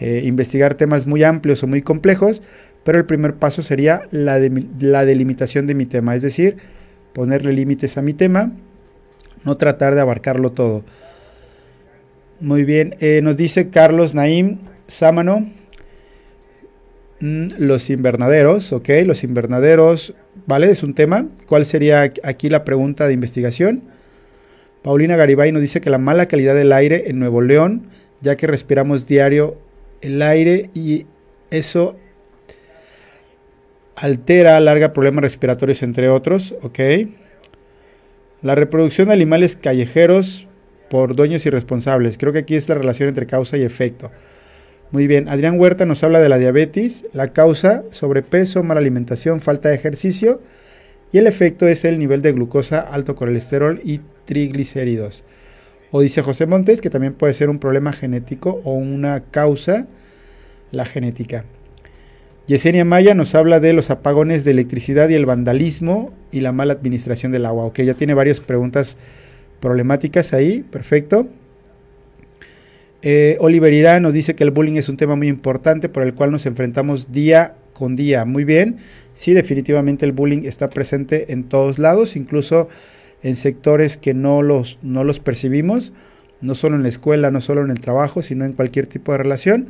eh, 0.00 0.22
investigar 0.24 0.74
temas 0.74 1.06
muy 1.06 1.22
amplios 1.22 1.62
o 1.62 1.66
muy 1.66 1.82
complejos, 1.82 2.42
pero 2.84 2.98
el 2.98 3.04
primer 3.04 3.34
paso 3.34 3.62
sería 3.62 4.02
la, 4.10 4.40
la 4.80 5.04
delimitación 5.04 5.66
de 5.66 5.74
mi 5.74 5.84
tema, 5.84 6.16
es 6.16 6.22
decir, 6.22 6.56
ponerle 7.12 7.52
límites 7.52 7.98
a 7.98 8.02
mi 8.02 8.14
tema, 8.14 8.52
no 9.44 9.56
tratar 9.56 9.94
de 9.94 10.00
abarcarlo 10.00 10.52
todo. 10.52 10.84
Muy 12.40 12.64
bien, 12.64 12.96
eh, 13.00 13.20
nos 13.22 13.36
dice 13.36 13.70
Carlos 13.70 14.14
Naim 14.14 14.58
Sámano, 14.86 15.50
mm, 17.20 17.46
los 17.58 17.90
invernaderos, 17.90 18.72
ok, 18.72 18.88
los 19.04 19.24
invernaderos 19.24 20.14
¿Vale? 20.46 20.70
Es 20.70 20.82
un 20.82 20.94
tema. 20.94 21.26
¿Cuál 21.46 21.64
sería 21.64 22.12
aquí 22.22 22.48
la 22.48 22.64
pregunta 22.64 23.06
de 23.06 23.14
investigación? 23.14 23.82
Paulina 24.82 25.16
Garibay 25.16 25.52
nos 25.52 25.62
dice 25.62 25.80
que 25.80 25.90
la 25.90 25.98
mala 25.98 26.26
calidad 26.26 26.54
del 26.54 26.72
aire 26.72 27.04
en 27.06 27.18
Nuevo 27.18 27.40
León, 27.40 27.88
ya 28.20 28.36
que 28.36 28.46
respiramos 28.46 29.06
diario 29.06 29.56
el 30.02 30.20
aire 30.20 30.70
y 30.74 31.06
eso 31.50 31.96
altera, 33.96 34.56
alarga 34.56 34.92
problemas 34.92 35.22
respiratorios, 35.22 35.82
entre 35.82 36.08
otros. 36.10 36.54
Ok. 36.62 36.80
La 38.44 38.54
reproducción 38.54 39.08
de 39.08 39.14
animales 39.14 39.56
callejeros 39.56 40.46
por 40.90 41.16
dueños 41.16 41.46
irresponsables. 41.46 42.18
Creo 42.18 42.30
que 42.30 42.40
aquí 42.40 42.56
es 42.56 42.68
la 42.68 42.74
relación 42.74 43.08
entre 43.08 43.26
causa 43.26 43.56
y 43.56 43.62
efecto. 43.62 44.10
Muy 44.90 45.06
bien, 45.06 45.30
Adrián 45.30 45.58
Huerta 45.58 45.86
nos 45.86 46.04
habla 46.04 46.20
de 46.20 46.28
la 46.28 46.36
diabetes, 46.36 47.06
la 47.14 47.32
causa, 47.32 47.84
sobrepeso, 47.88 48.62
mala 48.62 48.80
alimentación, 48.80 49.40
falta 49.40 49.70
de 49.70 49.76
ejercicio 49.76 50.42
y 51.10 51.16
el 51.16 51.26
efecto 51.26 51.66
es 51.66 51.86
el 51.86 51.98
nivel 51.98 52.20
de 52.20 52.32
glucosa, 52.32 52.80
alto 52.80 53.16
colesterol 53.16 53.80
y 53.82 54.02
triglicéridos. 54.26 55.24
O 55.90 56.02
dice 56.02 56.20
José 56.20 56.44
Montes 56.44 56.82
que 56.82 56.90
también 56.90 57.14
puede 57.14 57.32
ser 57.32 57.48
un 57.48 57.58
problema 57.58 57.94
genético 57.94 58.60
o 58.64 58.74
una 58.74 59.20
causa, 59.20 59.86
la 60.70 60.84
genética. 60.84 61.46
Yesenia 62.46 62.84
Maya 62.84 63.14
nos 63.14 63.34
habla 63.34 63.58
de 63.58 63.72
los 63.72 63.90
apagones 63.90 64.44
de 64.44 64.50
electricidad 64.50 65.08
y 65.08 65.14
el 65.14 65.24
vandalismo 65.24 66.12
y 66.30 66.40
la 66.40 66.52
mala 66.52 66.74
administración 66.74 67.32
del 67.32 67.46
agua. 67.46 67.64
Ok, 67.64 67.80
ya 67.80 67.94
tiene 67.94 68.12
varias 68.12 68.40
preguntas 68.40 68.98
problemáticas 69.60 70.34
ahí, 70.34 70.60
perfecto. 70.60 71.26
Eh, 73.00 73.38
Oliver 73.40 73.72
Irán 73.72 74.02
nos 74.02 74.12
dice 74.12 74.34
que 74.34 74.44
el 74.44 74.50
bullying 74.50 74.76
es 74.76 74.90
un 74.90 74.98
tema 74.98 75.16
muy 75.16 75.28
importante 75.28 75.88
por 75.88 76.02
el 76.02 76.12
cual 76.12 76.32
nos 76.32 76.44
enfrentamos 76.44 77.10
día 77.10 77.54
con 77.72 77.96
día. 77.96 78.26
Muy 78.26 78.44
bien, 78.44 78.76
sí, 79.14 79.32
definitivamente 79.32 80.04
el 80.04 80.12
bullying 80.12 80.42
está 80.44 80.68
presente 80.68 81.32
en 81.32 81.44
todos 81.44 81.78
lados, 81.78 82.14
incluso 82.14 82.68
en 83.22 83.36
sectores 83.36 83.96
que 83.96 84.12
no 84.12 84.42
los, 84.42 84.78
no 84.82 85.02
los 85.02 85.18
percibimos, 85.18 85.94
no 86.42 86.54
solo 86.54 86.76
en 86.76 86.82
la 86.82 86.90
escuela, 86.90 87.30
no 87.30 87.40
solo 87.40 87.62
en 87.62 87.70
el 87.70 87.80
trabajo, 87.80 88.20
sino 88.20 88.44
en 88.44 88.52
cualquier 88.52 88.86
tipo 88.86 89.12
de 89.12 89.18
relación. 89.18 89.68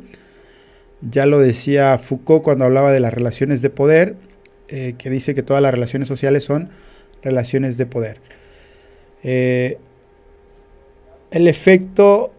Ya 1.01 1.25
lo 1.25 1.39
decía 1.39 1.97
Foucault 1.97 2.43
cuando 2.43 2.65
hablaba 2.65 2.91
de 2.91 2.99
las 2.99 3.13
relaciones 3.13 3.61
de 3.61 3.69
poder, 3.69 4.15
eh, 4.67 4.95
que 4.97 5.09
dice 5.09 5.35
que 5.35 5.43
todas 5.43 5.61
las 5.61 5.73
relaciones 5.73 6.07
sociales 6.07 6.43
son 6.43 6.69
relaciones 7.21 7.77
de 7.77 7.85
poder. 7.85 8.17
Eh, 9.23 9.77
el 11.31 11.47
efecto 11.47 12.31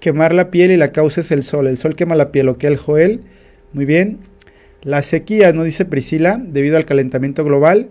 quemar 0.00 0.34
la 0.34 0.50
piel 0.50 0.70
y 0.70 0.76
la 0.76 0.92
causa 0.92 1.20
es 1.20 1.30
el 1.30 1.42
sol. 1.42 1.66
El 1.66 1.78
sol 1.78 1.94
quema 1.94 2.16
la 2.16 2.32
piel, 2.32 2.46
lo 2.46 2.58
que 2.58 2.66
el 2.66 2.76
Joel. 2.76 3.20
Muy 3.72 3.84
bien. 3.84 4.18
Las 4.82 5.06
sequías, 5.06 5.54
nos 5.54 5.66
dice 5.66 5.84
Priscila, 5.84 6.40
debido 6.42 6.76
al 6.76 6.86
calentamiento 6.86 7.44
global. 7.44 7.90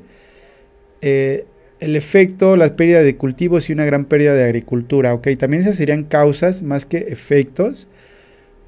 Eh, 1.02 1.46
el 1.80 1.96
efecto, 1.96 2.58
la 2.58 2.76
pérdida 2.76 3.02
de 3.02 3.16
cultivos 3.16 3.70
y 3.70 3.74
una 3.74 3.86
gran 3.86 4.06
pérdida 4.06 4.34
de 4.34 4.44
agricultura. 4.44 5.14
Ok, 5.14 5.30
también 5.38 5.62
esas 5.62 5.78
serían 5.78 6.04
causas 6.04 6.64
más 6.64 6.86
que 6.86 6.98
efectos. 6.98 7.88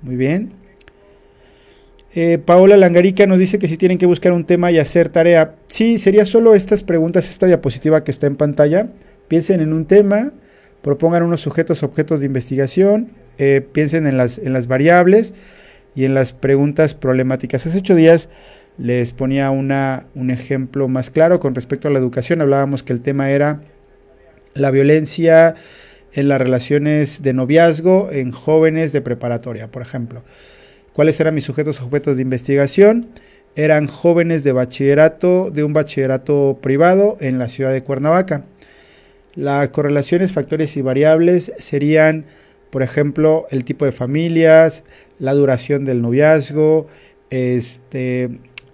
Muy 0.02 0.16
bien. 0.16 0.61
Eh, 2.14 2.40
Paola 2.44 2.76
Langarica 2.76 3.26
nos 3.26 3.40
dice 3.40 3.58
que 3.58 3.70
si 3.70 3.78
tienen 3.78 3.98
que 3.98 4.06
buscar 4.06 4.34
un 4.34 4.46
tema 4.46 4.72
y 4.72 4.80
hacer 4.80 5.10
tarea. 5.10 5.56
Sí, 5.68 5.98
sería 5.98 6.26
solo 6.26 6.56
estas 6.56 6.84
preguntas, 6.84 7.30
esta 7.30 7.46
diapositiva 7.46 8.04
que 8.04 8.12
está 8.12 8.28
en 8.28 8.36
pantalla. 8.36 8.88
Piensen 9.30 9.62
en 9.62 9.72
un 9.72 9.86
tema, 9.86 10.34
propongan 10.82 11.24
unos 11.24 11.40
sujetos, 11.40 11.84
objetos 11.84 12.20
de 12.20 12.26
investigación, 12.26 13.12
eh, 13.38 13.66
piensen 13.72 14.08
en 14.08 14.18
las, 14.18 14.40
en 14.40 14.52
las 14.52 14.68
variables 14.68 15.34
y 15.96 16.04
en 16.04 16.14
las 16.14 16.34
preguntas 16.34 16.96
problemáticas. 16.96 17.66
Hace 17.66 17.78
ocho 17.78 17.96
días 17.96 18.28
les 18.78 19.14
ponía 19.14 19.50
una, 19.52 20.08
un 20.14 20.32
ejemplo 20.32 20.90
más 20.90 21.12
claro 21.12 21.40
con 21.40 21.56
respecto 21.56 21.88
a 21.88 21.92
la 21.92 22.00
educación. 22.00 22.42
Hablábamos 22.42 22.84
que 22.84 22.92
el 22.92 23.02
tema 23.02 23.32
era 23.32 23.62
la 24.54 24.70
violencia 24.70 25.56
en 26.14 26.28
las 26.28 26.42
relaciones 26.42 27.22
de 27.22 27.32
noviazgo 27.32 28.10
en 28.12 28.32
jóvenes 28.32 28.92
de 28.92 29.02
preparatoria, 29.02 29.72
por 29.72 29.82
ejemplo. 29.82 30.24
¿Cuáles 30.94 31.18
eran 31.22 31.36
mis 31.36 31.46
sujetos 31.46 31.80
objetos 31.82 32.18
de 32.18 32.24
investigación? 32.24 33.08
Eran 33.56 33.88
jóvenes 33.88 34.44
de 34.44 34.52
bachillerato, 34.52 35.50
de 35.50 35.64
un 35.64 35.72
bachillerato 35.72 36.60
privado 36.62 37.16
en 37.22 37.40
la 37.40 37.48
ciudad 37.48 37.72
de 37.72 37.82
Cuernavaca. 37.82 38.44
Las 39.36 39.70
correlaciones, 39.70 40.34
factores 40.34 40.76
y 40.76 40.82
variables 40.82 41.54
serían, 41.60 42.26
por 42.72 42.84
ejemplo, 42.84 43.48
el 43.52 43.64
tipo 43.64 43.86
de 43.86 43.94
familias, 43.94 44.84
la 45.18 45.34
duración 45.34 45.86
del 45.86 46.02
noviazgo, 46.02 46.88
este, 47.30 48.30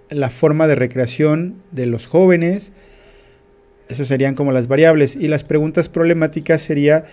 la 0.09 0.31
forma 0.31 0.65
de 0.65 0.73
recreación 0.73 1.61
de 1.71 1.85
los 1.85 2.07
jóvenes. 2.07 2.71
Eso 3.89 4.05
serían 4.05 4.33
como 4.33 4.51
las 4.51 4.67
variables. 4.67 5.15
Y 5.15 5.27
las 5.27 5.43
preguntas 5.43 5.87
problemáticas 5.87 6.63
sería 6.63 7.03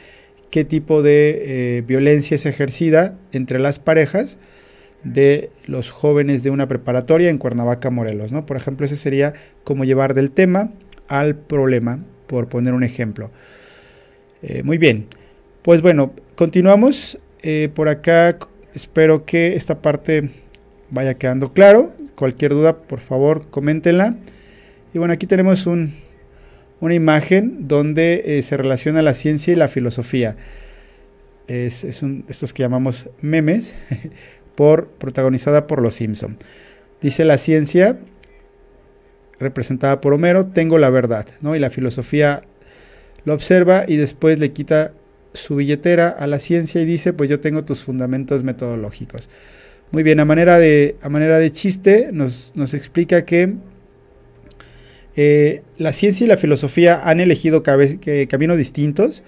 qué 0.50 0.64
tipo 0.64 1.02
de 1.02 1.42
eh, 1.78 1.82
violencia 1.82 2.36
es 2.36 2.46
ejercida 2.46 3.18
entre 3.32 3.58
las 3.58 3.78
parejas 3.78 4.38
de 5.04 5.50
los 5.66 5.90
jóvenes 5.90 6.42
de 6.42 6.50
una 6.50 6.66
preparatoria 6.66 7.30
en 7.30 7.38
Cuernavaca, 7.38 7.90
Morelos. 7.90 8.32
¿no? 8.32 8.46
Por 8.46 8.56
ejemplo, 8.56 8.86
ese 8.86 8.96
sería 8.96 9.34
cómo 9.62 9.84
llevar 9.84 10.14
del 10.14 10.30
tema 10.30 10.70
al 11.08 11.36
problema, 11.36 12.00
por 12.26 12.48
poner 12.48 12.74
un 12.74 12.82
ejemplo. 12.82 13.30
Eh, 14.42 14.62
muy 14.62 14.78
bien, 14.78 15.06
pues 15.62 15.82
bueno, 15.82 16.12
continuamos. 16.36 17.18
Eh, 17.42 17.68
por 17.74 17.88
acá 17.88 18.38
espero 18.74 19.24
que 19.24 19.54
esta 19.54 19.80
parte 19.80 20.30
vaya 20.90 21.14
quedando 21.14 21.52
claro. 21.52 21.92
Cualquier 22.14 22.52
duda, 22.52 22.78
por 22.78 23.00
favor, 23.00 23.48
coméntenla. 23.50 24.16
Y 24.92 24.98
bueno, 24.98 25.12
aquí 25.12 25.26
tenemos 25.26 25.66
un, 25.66 25.92
una 26.80 26.94
imagen 26.94 27.66
donde 27.68 28.38
eh, 28.38 28.42
se 28.42 28.56
relaciona 28.56 29.02
la 29.02 29.14
ciencia 29.14 29.52
y 29.52 29.56
la 29.56 29.68
filosofía. 29.68 30.36
Es, 31.46 31.84
es 31.84 32.02
un, 32.02 32.24
estos 32.28 32.52
que 32.52 32.62
llamamos 32.62 33.10
memes. 33.20 33.74
por, 34.54 34.88
protagonizada 34.88 35.66
por 35.66 35.82
los 35.82 35.94
Simpson. 35.94 36.36
Dice 37.00 37.24
la 37.24 37.38
ciencia, 37.38 37.98
representada 39.38 40.00
por 40.00 40.14
Homero, 40.14 40.46
tengo 40.46 40.78
la 40.78 40.90
verdad, 40.90 41.26
¿no? 41.40 41.54
Y 41.56 41.58
la 41.58 41.70
filosofía 41.70 42.42
lo 43.24 43.34
observa 43.34 43.84
y 43.86 43.96
después 43.96 44.38
le 44.38 44.52
quita 44.52 44.92
su 45.32 45.56
billetera 45.56 46.08
a 46.08 46.26
la 46.26 46.38
ciencia 46.38 46.80
y 46.80 46.84
dice, 46.84 47.12
pues 47.12 47.28
yo 47.28 47.40
tengo 47.40 47.64
tus 47.64 47.82
fundamentos 47.82 48.44
metodológicos. 48.44 49.28
Muy 49.90 50.02
bien, 50.02 50.20
a 50.20 50.24
manera 50.24 50.58
de, 50.58 50.96
a 51.02 51.08
manera 51.08 51.38
de 51.38 51.52
chiste 51.52 52.10
nos, 52.12 52.52
nos 52.54 52.74
explica 52.74 53.24
que 53.24 53.54
eh, 55.16 55.62
la 55.78 55.92
ciencia 55.92 56.24
y 56.24 56.28
la 56.28 56.36
filosofía 56.36 57.08
han 57.08 57.20
elegido 57.20 57.62
caminos 57.62 58.58
distintos 58.58 59.22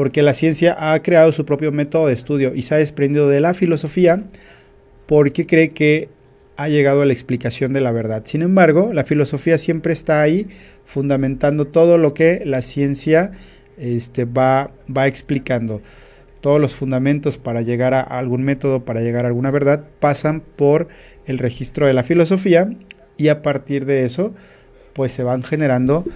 porque 0.00 0.22
la 0.22 0.32
ciencia 0.32 0.94
ha 0.94 1.02
creado 1.02 1.30
su 1.30 1.44
propio 1.44 1.72
método 1.72 2.06
de 2.06 2.14
estudio 2.14 2.54
y 2.54 2.62
se 2.62 2.74
ha 2.74 2.78
desprendido 2.78 3.28
de 3.28 3.38
la 3.40 3.52
filosofía 3.52 4.22
porque 5.04 5.44
cree 5.44 5.72
que 5.72 6.08
ha 6.56 6.70
llegado 6.70 7.02
a 7.02 7.04
la 7.04 7.12
explicación 7.12 7.74
de 7.74 7.82
la 7.82 7.92
verdad. 7.92 8.22
Sin 8.24 8.40
embargo, 8.40 8.94
la 8.94 9.04
filosofía 9.04 9.58
siempre 9.58 9.92
está 9.92 10.22
ahí 10.22 10.46
fundamentando 10.86 11.66
todo 11.66 11.98
lo 11.98 12.14
que 12.14 12.40
la 12.46 12.62
ciencia 12.62 13.32
este, 13.76 14.24
va, 14.24 14.70
va 14.88 15.06
explicando. 15.06 15.82
Todos 16.40 16.62
los 16.62 16.74
fundamentos 16.74 17.36
para 17.36 17.60
llegar 17.60 17.92
a 17.92 18.00
algún 18.00 18.42
método, 18.42 18.86
para 18.86 19.02
llegar 19.02 19.26
a 19.26 19.28
alguna 19.28 19.50
verdad, 19.50 19.84
pasan 19.98 20.40
por 20.40 20.88
el 21.26 21.36
registro 21.36 21.86
de 21.86 21.92
la 21.92 22.04
filosofía 22.04 22.74
y 23.18 23.28
a 23.28 23.42
partir 23.42 23.84
de 23.84 24.06
eso, 24.06 24.32
pues 24.94 25.12
se 25.12 25.24
van 25.24 25.42
generando 25.42 26.06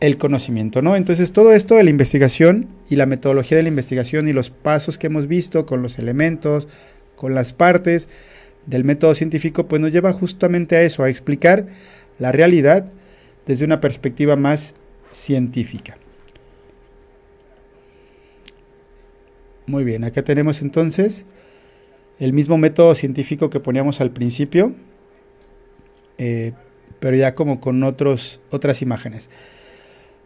el 0.00 0.16
conocimiento, 0.16 0.80
¿no? 0.80 0.96
Entonces 0.96 1.30
todo 1.32 1.52
esto 1.52 1.76
de 1.76 1.84
la 1.84 1.90
investigación 1.90 2.68
y 2.88 2.96
la 2.96 3.06
metodología 3.06 3.58
de 3.58 3.62
la 3.62 3.68
investigación 3.68 4.28
y 4.28 4.32
los 4.32 4.48
pasos 4.48 4.96
que 4.96 5.08
hemos 5.08 5.26
visto 5.26 5.66
con 5.66 5.82
los 5.82 5.98
elementos, 5.98 6.68
con 7.16 7.34
las 7.34 7.52
partes 7.52 8.08
del 8.64 8.84
método 8.84 9.14
científico, 9.14 9.68
pues 9.68 9.80
nos 9.80 9.92
lleva 9.92 10.12
justamente 10.12 10.76
a 10.76 10.82
eso, 10.82 11.02
a 11.02 11.10
explicar 11.10 11.66
la 12.18 12.32
realidad 12.32 12.86
desde 13.46 13.64
una 13.64 13.80
perspectiva 13.80 14.36
más 14.36 14.74
científica. 15.10 15.98
Muy 19.66 19.84
bien, 19.84 20.04
acá 20.04 20.22
tenemos 20.22 20.62
entonces 20.62 21.26
el 22.18 22.32
mismo 22.32 22.56
método 22.58 22.94
científico 22.94 23.50
que 23.50 23.60
poníamos 23.60 24.00
al 24.00 24.10
principio, 24.10 24.74
eh, 26.16 26.52
pero 27.00 27.16
ya 27.16 27.34
como 27.34 27.60
con 27.60 27.82
otros, 27.82 28.40
otras 28.50 28.82
imágenes 28.82 29.30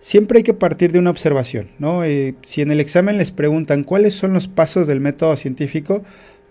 siempre 0.05 0.41
hay 0.41 0.43
que 0.43 0.53
partir 0.53 0.93
de 0.93 0.99
una 0.99 1.09
observación. 1.09 1.71
¿no? 1.79 2.05
Eh, 2.05 2.35
si 2.43 2.61
en 2.61 2.71
el 2.71 2.79
examen 2.79 3.17
les 3.17 3.31
preguntan 3.31 3.85
cuáles 3.85 4.13
son 4.13 4.35
los 4.35 4.49
pasos 4.49 4.87
del 4.87 5.01
método 5.01 5.35
científico, 5.35 6.03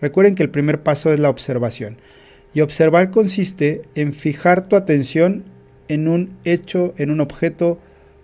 recuerden 0.01 0.33
que 0.33 0.41
el 0.41 0.49
primer 0.49 0.81
paso 0.81 1.13
es 1.13 1.19
la 1.19 1.29
observación. 1.29 1.97
Y 2.55 2.61
observar 2.61 3.11
consiste 3.11 3.83
en 3.93 4.13
fijar 4.13 4.67
tu 4.67 4.75
atención 4.75 5.43
en 5.87 6.07
un 6.07 6.35
hecho, 6.45 6.95
en 6.97 7.11
un 7.11 7.21
objeto 7.21 7.77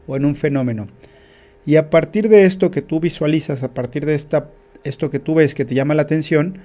o 0.07 0.15
en 0.15 0.25
un 0.25 0.35
fenómeno. 0.35 0.87
Y 1.63 1.75
a 1.75 1.91
partir 1.91 2.27
de 2.27 2.45
esto 2.45 2.71
que 2.71 2.81
tú 2.81 2.99
visualizas, 2.99 3.61
a 3.61 3.75
partir 3.75 4.07
de 4.07 4.15
esta, 4.15 4.49
esto 4.83 5.11
que 5.11 5.19
tú 5.19 5.35
ves 5.35 5.53
que 5.53 5.65
te 5.65 5.75
llama 5.75 5.93
la 5.93 6.01
atención, 6.01 6.57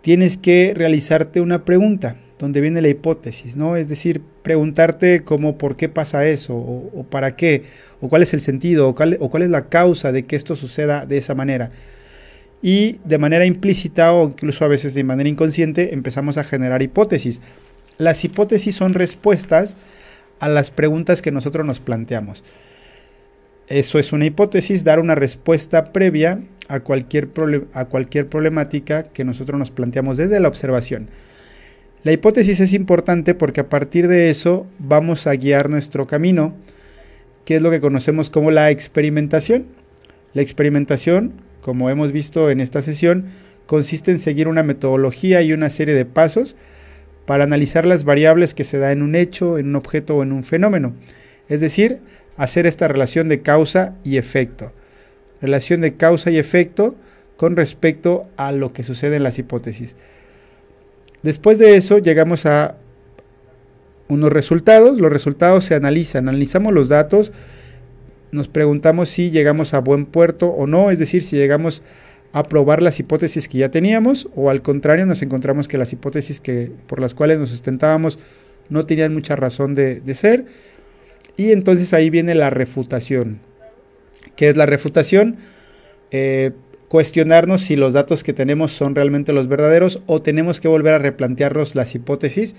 tienes 0.00 0.36
que 0.36 0.72
realizarte 0.74 1.40
una 1.40 1.64
pregunta 1.64 2.16
donde 2.38 2.60
viene 2.60 2.82
la 2.82 2.88
hipótesis, 2.88 3.56
¿no? 3.56 3.76
Es 3.76 3.88
decir, 3.88 4.20
preguntarte 4.42 5.22
cómo 5.24 5.56
por 5.56 5.76
qué 5.76 5.88
pasa 5.88 6.26
eso, 6.26 6.54
o, 6.54 7.06
para 7.08 7.34
qué, 7.34 7.64
o 8.00 8.08
cuál 8.08 8.22
es 8.22 8.34
el 8.34 8.40
sentido, 8.40 8.88
o 8.88 8.94
cuál, 8.94 9.16
o 9.20 9.30
cuál, 9.30 9.42
es 9.42 9.50
la 9.50 9.68
causa 9.68 10.12
de 10.12 10.24
que 10.24 10.36
esto 10.36 10.54
suceda 10.54 11.06
de 11.06 11.16
esa 11.16 11.34
manera. 11.34 11.70
Y 12.62 12.98
de 13.04 13.18
manera 13.18 13.46
implícita 13.46 14.12
o 14.12 14.28
incluso 14.28 14.64
a 14.64 14.68
veces 14.68 14.94
de 14.94 15.04
manera 15.04 15.28
inconsciente 15.28 15.94
empezamos 15.94 16.36
a 16.36 16.44
generar 16.44 16.82
hipótesis. 16.82 17.40
Las 17.98 18.24
hipótesis 18.24 18.74
son 18.74 18.94
respuestas 18.94 19.76
a 20.38 20.48
las 20.48 20.70
preguntas 20.70 21.22
que 21.22 21.32
nosotros 21.32 21.64
nos 21.64 21.80
planteamos. 21.80 22.44
Eso 23.68 23.98
es 23.98 24.12
una 24.12 24.26
hipótesis, 24.26 24.84
dar 24.84 25.00
una 25.00 25.14
respuesta 25.14 25.92
previa 25.92 26.40
a 26.68 26.80
cualquier, 26.80 27.30
a 27.72 27.86
cualquier 27.86 28.28
problemática 28.28 29.04
que 29.04 29.24
nosotros 29.24 29.58
nos 29.58 29.70
planteamos 29.70 30.16
desde 30.16 30.38
la 30.38 30.48
observación. 30.48 31.08
La 32.06 32.12
hipótesis 32.12 32.60
es 32.60 32.72
importante 32.72 33.34
porque 33.34 33.62
a 33.62 33.68
partir 33.68 34.06
de 34.06 34.30
eso 34.30 34.68
vamos 34.78 35.26
a 35.26 35.34
guiar 35.34 35.68
nuestro 35.68 36.06
camino, 36.06 36.54
que 37.44 37.56
es 37.56 37.62
lo 37.62 37.72
que 37.72 37.80
conocemos 37.80 38.30
como 38.30 38.52
la 38.52 38.70
experimentación. 38.70 39.66
La 40.32 40.40
experimentación, 40.40 41.32
como 41.60 41.90
hemos 41.90 42.12
visto 42.12 42.48
en 42.48 42.60
esta 42.60 42.80
sesión, 42.80 43.24
consiste 43.66 44.12
en 44.12 44.20
seguir 44.20 44.46
una 44.46 44.62
metodología 44.62 45.42
y 45.42 45.52
una 45.52 45.68
serie 45.68 45.96
de 45.96 46.04
pasos 46.04 46.54
para 47.24 47.42
analizar 47.42 47.84
las 47.84 48.04
variables 48.04 48.54
que 48.54 48.62
se 48.62 48.78
da 48.78 48.92
en 48.92 49.02
un 49.02 49.16
hecho, 49.16 49.58
en 49.58 49.70
un 49.70 49.74
objeto 49.74 50.18
o 50.18 50.22
en 50.22 50.30
un 50.30 50.44
fenómeno. 50.44 50.92
Es 51.48 51.60
decir, 51.60 51.98
hacer 52.36 52.68
esta 52.68 52.86
relación 52.86 53.26
de 53.26 53.42
causa 53.42 53.96
y 54.04 54.16
efecto. 54.18 54.70
Relación 55.42 55.80
de 55.80 55.96
causa 55.96 56.30
y 56.30 56.38
efecto 56.38 56.94
con 57.36 57.56
respecto 57.56 58.28
a 58.36 58.52
lo 58.52 58.72
que 58.72 58.84
sucede 58.84 59.16
en 59.16 59.24
las 59.24 59.40
hipótesis. 59.40 59.96
Después 61.22 61.58
de 61.58 61.76
eso 61.76 61.98
llegamos 61.98 62.46
a 62.46 62.76
unos 64.08 64.32
resultados. 64.32 65.00
Los 65.00 65.12
resultados 65.12 65.64
se 65.64 65.74
analizan. 65.74 66.28
Analizamos 66.28 66.72
los 66.72 66.88
datos. 66.88 67.32
Nos 68.32 68.48
preguntamos 68.48 69.08
si 69.08 69.30
llegamos 69.30 69.74
a 69.74 69.80
buen 69.80 70.06
puerto 70.06 70.48
o 70.48 70.66
no. 70.66 70.90
Es 70.90 70.98
decir, 70.98 71.22
si 71.22 71.36
llegamos 71.36 71.82
a 72.36 72.42
probar 72.42 72.82
las 72.82 73.00
hipótesis 73.00 73.48
que 73.48 73.56
ya 73.56 73.70
teníamos 73.70 74.28
o 74.34 74.50
al 74.50 74.60
contrario 74.60 75.06
nos 75.06 75.22
encontramos 75.22 75.68
que 75.68 75.78
las 75.78 75.94
hipótesis 75.94 76.38
que, 76.38 76.70
por 76.86 77.00
las 77.00 77.14
cuales 77.14 77.38
nos 77.38 77.48
sustentábamos 77.48 78.18
no 78.68 78.84
tenían 78.84 79.14
mucha 79.14 79.36
razón 79.36 79.74
de, 79.74 80.02
ser 80.12 80.44
y 81.38 81.52
entonces 81.52 81.94
ahí 81.94 82.10
viene 82.10 82.34
la 82.34 82.50
refutación. 82.50 83.38
¿Qué 84.36 84.50
es 84.50 84.56
la 84.56 84.66
refutación? 84.66 85.36
Eh, 86.10 86.52
cuestionarnos 86.88 87.62
si 87.62 87.76
los 87.76 87.92
datos 87.92 88.22
que 88.22 88.32
tenemos 88.32 88.72
son 88.72 88.94
realmente 88.94 89.32
los 89.32 89.48
verdaderos 89.48 90.02
o 90.06 90.22
tenemos 90.22 90.60
que 90.60 90.68
volver 90.68 90.94
a 90.94 90.98
replantearnos 90.98 91.74
las 91.74 91.94
hipótesis 91.94 92.54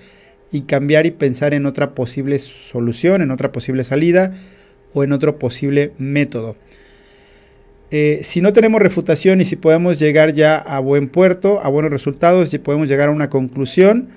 y 0.52 0.62
cambiar 0.62 1.06
y 1.06 1.10
pensar 1.10 1.54
en 1.54 1.66
otra 1.66 1.94
posible 1.94 2.38
solución, 2.38 3.22
en 3.22 3.30
otra 3.30 3.52
posible 3.52 3.84
salida 3.84 4.32
o 4.92 5.04
en 5.04 5.12
otro 5.12 5.38
posible 5.38 5.92
método. 5.98 6.56
Eh, 7.90 8.20
si 8.22 8.42
no 8.42 8.52
tenemos 8.52 8.82
refutación 8.82 9.40
y 9.40 9.46
si 9.46 9.56
podemos 9.56 9.98
llegar 9.98 10.34
ya 10.34 10.58
a 10.58 10.78
buen 10.78 11.08
puerto, 11.08 11.60
a 11.62 11.68
buenos 11.68 11.90
resultados, 11.90 12.52
y 12.52 12.58
podemos 12.58 12.88
llegar 12.88 13.08
a 13.08 13.12
una 13.12 13.30
conclusión, 13.30 14.10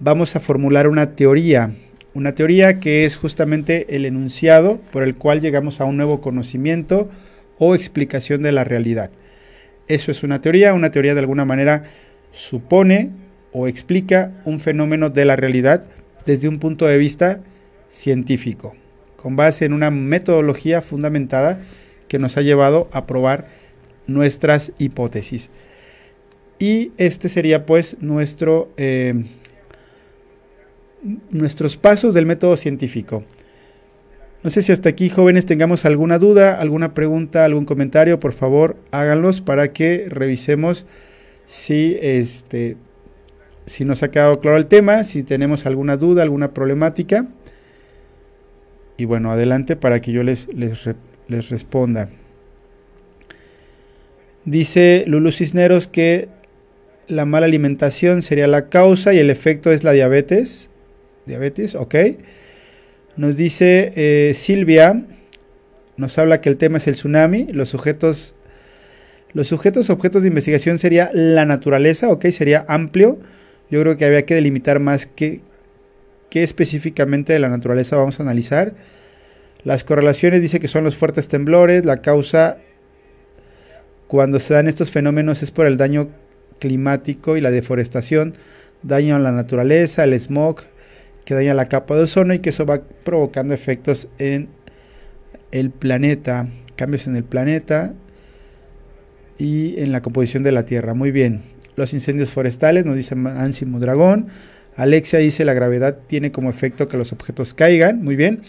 vamos 0.00 0.36
a 0.36 0.40
formular 0.40 0.88
una 0.88 1.14
teoría. 1.14 1.74
Una 2.14 2.34
teoría 2.34 2.80
que 2.80 3.04
es 3.04 3.16
justamente 3.16 3.94
el 3.94 4.06
enunciado 4.06 4.80
por 4.90 5.02
el 5.02 5.16
cual 5.16 5.40
llegamos 5.40 5.80
a 5.80 5.84
un 5.84 5.98
nuevo 5.98 6.20
conocimiento 6.20 7.08
o 7.58 7.74
explicación 7.74 8.42
de 8.42 8.52
la 8.52 8.64
realidad. 8.64 9.10
Eso 9.88 10.10
es 10.10 10.22
una 10.22 10.40
teoría. 10.40 10.74
Una 10.74 10.90
teoría 10.90 11.14
de 11.14 11.20
alguna 11.20 11.44
manera 11.44 11.84
supone 12.32 13.10
o 13.52 13.66
explica 13.66 14.32
un 14.44 14.60
fenómeno 14.60 15.10
de 15.10 15.24
la 15.24 15.36
realidad 15.36 15.84
desde 16.26 16.48
un 16.48 16.58
punto 16.58 16.86
de 16.86 16.98
vista 16.98 17.40
científico, 17.88 18.76
con 19.16 19.34
base 19.34 19.64
en 19.64 19.72
una 19.72 19.90
metodología 19.90 20.82
fundamentada 20.82 21.60
que 22.06 22.18
nos 22.18 22.36
ha 22.36 22.42
llevado 22.42 22.88
a 22.92 23.06
probar 23.06 23.48
nuestras 24.06 24.72
hipótesis. 24.78 25.50
Y 26.58 26.92
este 26.98 27.28
sería 27.28 27.64
pues 27.64 27.96
nuestro, 28.00 28.70
eh, 28.76 29.24
nuestros 31.30 31.76
pasos 31.76 32.14
del 32.14 32.26
método 32.26 32.56
científico. 32.56 33.24
No 34.44 34.50
sé 34.50 34.62
si 34.62 34.70
hasta 34.70 34.88
aquí, 34.88 35.08
jóvenes, 35.08 35.46
tengamos 35.46 35.84
alguna 35.84 36.18
duda, 36.18 36.60
alguna 36.60 36.94
pregunta, 36.94 37.44
algún 37.44 37.64
comentario, 37.64 38.20
por 38.20 38.32
favor, 38.32 38.76
háganlos 38.92 39.40
para 39.40 39.72
que 39.72 40.06
revisemos 40.08 40.86
si, 41.44 41.96
este, 42.00 42.76
si 43.66 43.84
nos 43.84 44.02
ha 44.02 44.10
quedado 44.10 44.38
claro 44.38 44.56
el 44.56 44.66
tema, 44.66 45.02
si 45.02 45.24
tenemos 45.24 45.66
alguna 45.66 45.96
duda, 45.96 46.22
alguna 46.22 46.54
problemática. 46.54 47.26
Y 48.96 49.06
bueno, 49.06 49.32
adelante 49.32 49.74
para 49.74 50.00
que 50.00 50.12
yo 50.12 50.22
les, 50.22 50.52
les, 50.54 50.88
les 51.26 51.48
responda. 51.50 52.08
Dice 54.44 55.04
Lulu 55.06 55.32
Cisneros 55.32 55.88
que 55.88 56.28
la 57.08 57.24
mala 57.24 57.46
alimentación 57.46 58.22
sería 58.22 58.46
la 58.46 58.68
causa 58.68 59.14
y 59.14 59.18
el 59.18 59.30
efecto 59.30 59.72
es 59.72 59.82
la 59.82 59.92
diabetes. 59.92 60.70
Diabetes, 61.26 61.74
ok. 61.74 61.94
Nos 63.18 63.36
dice 63.36 63.92
eh, 63.96 64.32
Silvia, 64.32 65.04
nos 65.96 66.16
habla 66.18 66.40
que 66.40 66.48
el 66.48 66.56
tema 66.56 66.78
es 66.78 66.86
el 66.86 66.94
tsunami, 66.94 67.48
los 67.52 67.68
sujetos, 67.68 68.36
los 69.32 69.48
sujetos 69.48 69.90
objetos 69.90 70.22
de 70.22 70.28
investigación 70.28 70.78
sería 70.78 71.10
la 71.12 71.44
naturaleza, 71.44 72.10
ok, 72.10 72.26
sería 72.28 72.64
amplio. 72.68 73.18
Yo 73.72 73.80
creo 73.82 73.96
que 73.96 74.04
había 74.04 74.24
que 74.24 74.36
delimitar 74.36 74.78
más 74.78 75.06
qué, 75.06 75.40
qué 76.30 76.44
específicamente 76.44 77.32
de 77.32 77.40
la 77.40 77.48
naturaleza 77.48 77.96
vamos 77.96 78.20
a 78.20 78.22
analizar. 78.22 78.74
Las 79.64 79.82
correlaciones 79.82 80.40
dice 80.40 80.60
que 80.60 80.68
son 80.68 80.84
los 80.84 80.96
fuertes 80.96 81.26
temblores, 81.26 81.84
la 81.84 82.00
causa 82.00 82.58
cuando 84.06 84.38
se 84.38 84.54
dan 84.54 84.68
estos 84.68 84.92
fenómenos 84.92 85.42
es 85.42 85.50
por 85.50 85.66
el 85.66 85.76
daño 85.76 86.08
climático 86.60 87.36
y 87.36 87.40
la 87.40 87.50
deforestación, 87.50 88.34
daño 88.84 89.16
a 89.16 89.18
la 89.18 89.32
naturaleza, 89.32 90.04
el 90.04 90.18
smog 90.20 90.62
que 91.28 91.34
daña 91.34 91.52
la 91.52 91.68
capa 91.68 91.94
de 91.94 92.04
ozono 92.04 92.32
y 92.32 92.38
que 92.38 92.48
eso 92.48 92.64
va 92.64 92.80
provocando 93.04 93.52
efectos 93.52 94.08
en 94.18 94.48
el 95.50 95.68
planeta, 95.68 96.48
cambios 96.74 97.06
en 97.06 97.16
el 97.16 97.24
planeta 97.24 97.92
y 99.36 99.78
en 99.78 99.92
la 99.92 100.00
composición 100.00 100.42
de 100.42 100.52
la 100.52 100.64
Tierra. 100.64 100.94
Muy 100.94 101.10
bien. 101.10 101.42
Los 101.76 101.92
incendios 101.92 102.32
forestales, 102.32 102.86
nos 102.86 102.96
dice 102.96 103.14
Ansimo 103.14 103.78
Dragón. 103.78 104.28
Alexia 104.74 105.18
dice 105.18 105.44
la 105.44 105.52
gravedad 105.52 105.98
tiene 106.06 106.32
como 106.32 106.48
efecto 106.48 106.88
que 106.88 106.96
los 106.96 107.12
objetos 107.12 107.52
caigan. 107.52 108.02
Muy 108.02 108.16
bien. 108.16 108.40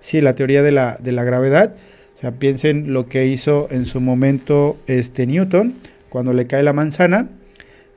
Sí, 0.00 0.20
la 0.20 0.34
teoría 0.34 0.62
de 0.62 0.72
la, 0.72 0.98
de 1.00 1.12
la 1.12 1.24
gravedad. 1.24 1.74
O 2.16 2.18
sea, 2.18 2.32
piensen 2.32 2.92
lo 2.92 3.08
que 3.08 3.24
hizo 3.24 3.66
en 3.70 3.86
su 3.86 4.02
momento 4.02 4.78
este 4.86 5.26
Newton 5.26 5.72
cuando 6.10 6.34
le 6.34 6.46
cae 6.46 6.62
la 6.62 6.74
manzana. 6.74 7.30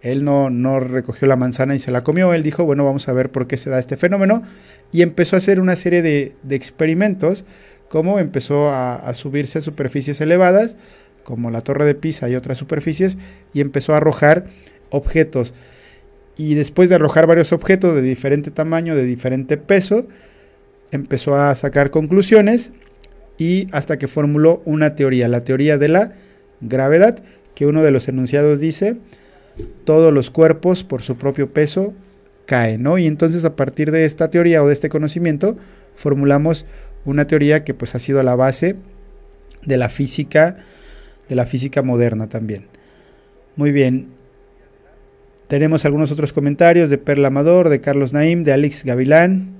Él 0.02 0.24
no, 0.24 0.50
no 0.50 0.80
recogió 0.80 1.28
la 1.28 1.36
manzana 1.36 1.76
y 1.76 1.80
se 1.80 1.91
la 1.91 2.04
comió. 2.04 2.34
Él 2.34 2.43
dijo, 2.43 2.64
bueno, 2.64 2.86
vamos 2.86 3.08
a 3.10 3.14
ver 3.14 3.32
por 3.32 3.47
qué 3.47 3.58
se 3.58 3.70
da 3.70 3.80
este 3.80 3.97
fenómeno. 3.97 4.43
Y 4.91 5.02
empezó 5.02 5.36
a 5.36 5.39
hacer 5.39 5.60
una 5.60 5.76
serie 5.76 6.02
de, 6.02 6.34
experimentos, 6.50 7.45
como 7.89 8.20
empezó 8.20 8.70
a, 8.70 9.14
subirse 9.14 9.60
a 9.60 9.62
superficies 9.62 10.22
elevadas, 10.22 10.78
como 11.24 11.52
la 11.52 11.62
torre 11.62 11.86
de 11.86 11.95
Pisa 11.95 12.30
y 12.30 12.36
otras 12.36 12.58
superficies, 12.58 13.18
y 13.54 13.62
empezó 13.62 13.93
a 13.93 13.97
arrojar 13.97 14.45
objetos. 14.89 15.54
Y 16.38 16.56
después 16.56 16.88
de 16.89 16.95
arrojar 16.95 17.28
varios 17.28 17.52
objetos 17.52 17.93
de 17.95 18.02
diferente 18.02 18.52
tamaño, 18.52 18.95
de 18.95 19.04
diferente 19.04 19.58
peso, 19.58 20.08
empezó 20.91 21.36
a 21.36 21.54
sacar 21.56 21.91
conclusiones 21.91 22.72
y 23.38 23.68
hasta 23.72 23.97
que 23.97 24.08
formuló 24.08 24.62
una 24.66 24.95
teoría, 24.95 25.28
la 25.28 25.41
teoría 25.41 25.78
de 25.78 25.89
la 25.89 26.14
gravedad, 26.62 27.22
que 27.56 27.66
uno 27.66 27.84
de 27.84 27.91
los 27.91 28.08
enunciados 28.08 28.60
dice, 28.60 28.97
todos 29.84 30.14
los 30.14 30.30
cuerpos 30.30 30.84
por 30.84 31.01
su 31.01 31.18
propio 31.18 31.51
peso 31.51 31.93
caen, 32.45 32.84
¿no? 32.84 32.97
Y 32.97 33.07
entonces 33.07 33.45
a 33.45 33.55
partir 33.55 33.91
de 33.91 34.05
esta 34.05 34.30
teoría 34.30 34.64
o 34.64 34.68
de 34.68 34.74
este 34.74 34.89
conocimiento 34.89 35.57
formulamos 35.95 36.66
una 37.05 37.28
teoría 37.28 37.64
que 37.64 37.74
pues 37.74 37.95
ha 37.95 37.99
sido 37.99 38.24
la 38.24 38.36
base 38.36 38.76
de 39.66 39.78
la 39.78 39.89
física, 39.89 40.57
de 41.28 41.36
la 41.36 41.45
física 41.45 41.82
moderna 41.84 42.28
también. 42.28 42.66
Muy 43.55 43.72
bien. 43.72 44.07
Tenemos 45.47 45.84
algunos 45.86 46.12
otros 46.12 46.32
comentarios 46.32 46.89
de 46.89 46.97
Perla 46.97 47.30
Amador, 47.30 47.70
de 47.70 47.82
Carlos 47.82 48.14
Naim, 48.14 48.43
de 48.43 48.53
Alex 48.53 48.84
Gavilán, 48.86 49.55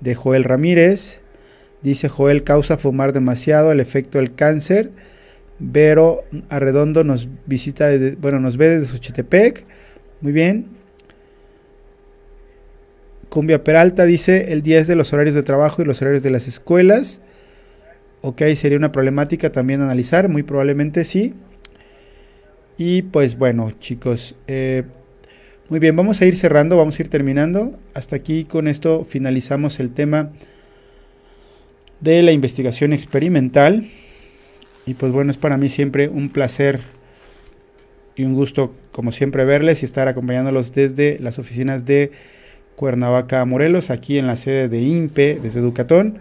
de 0.00 0.14
Joel 0.14 0.44
Ramírez. 0.44 1.20
Dice 1.82 2.08
Joel, 2.08 2.44
causa 2.44 2.78
fumar 2.78 3.12
demasiado 3.12 3.70
el 3.70 3.80
efecto 3.80 4.18
del 4.18 4.34
cáncer. 4.34 4.90
Vero 5.58 6.24
Arredondo 6.48 7.04
nos 7.04 7.28
visita, 7.46 7.88
bueno, 8.20 8.40
nos 8.40 8.56
ve 8.56 8.68
desde 8.68 8.92
Xochitepec. 8.92 9.64
Muy 10.20 10.32
bien. 10.32 10.66
Cumbia 13.28 13.62
Peralta 13.62 14.04
dice 14.04 14.52
el 14.52 14.62
10 14.62 14.86
de 14.86 14.96
los 14.96 15.12
horarios 15.12 15.34
de 15.34 15.42
trabajo 15.42 15.82
y 15.82 15.84
los 15.84 16.00
horarios 16.00 16.22
de 16.22 16.30
las 16.30 16.48
escuelas. 16.48 17.20
Ok, 18.20 18.42
sería 18.54 18.78
una 18.78 18.90
problemática 18.90 19.52
también 19.52 19.80
analizar, 19.80 20.28
muy 20.28 20.42
probablemente 20.42 21.04
sí. 21.04 21.34
Y 22.76 23.02
pues 23.02 23.36
bueno, 23.36 23.72
chicos, 23.78 24.34
eh, 24.46 24.84
muy 25.68 25.80
bien, 25.80 25.96
vamos 25.96 26.20
a 26.20 26.26
ir 26.26 26.36
cerrando, 26.36 26.76
vamos 26.76 26.98
a 26.98 27.02
ir 27.02 27.10
terminando. 27.10 27.78
Hasta 27.92 28.16
aquí 28.16 28.44
con 28.44 28.68
esto 28.68 29.04
finalizamos 29.04 29.80
el 29.80 29.92
tema 29.92 30.30
de 32.00 32.22
la 32.22 32.32
investigación 32.32 32.92
experimental. 32.92 33.86
Y 34.88 34.94
pues 34.94 35.12
bueno, 35.12 35.30
es 35.30 35.36
para 35.36 35.58
mí 35.58 35.68
siempre 35.68 36.08
un 36.08 36.30
placer 36.30 36.80
y 38.16 38.24
un 38.24 38.32
gusto, 38.32 38.72
como 38.90 39.12
siempre, 39.12 39.44
verles 39.44 39.82
y 39.82 39.84
estar 39.84 40.08
acompañándolos 40.08 40.72
desde 40.72 41.18
las 41.18 41.38
oficinas 41.38 41.84
de 41.84 42.10
Cuernavaca, 42.74 43.44
Morelos, 43.44 43.90
aquí 43.90 44.16
en 44.16 44.26
la 44.26 44.36
sede 44.36 44.70
de 44.70 44.80
INPE, 44.80 45.40
desde 45.42 45.60
Educatón. 45.60 46.16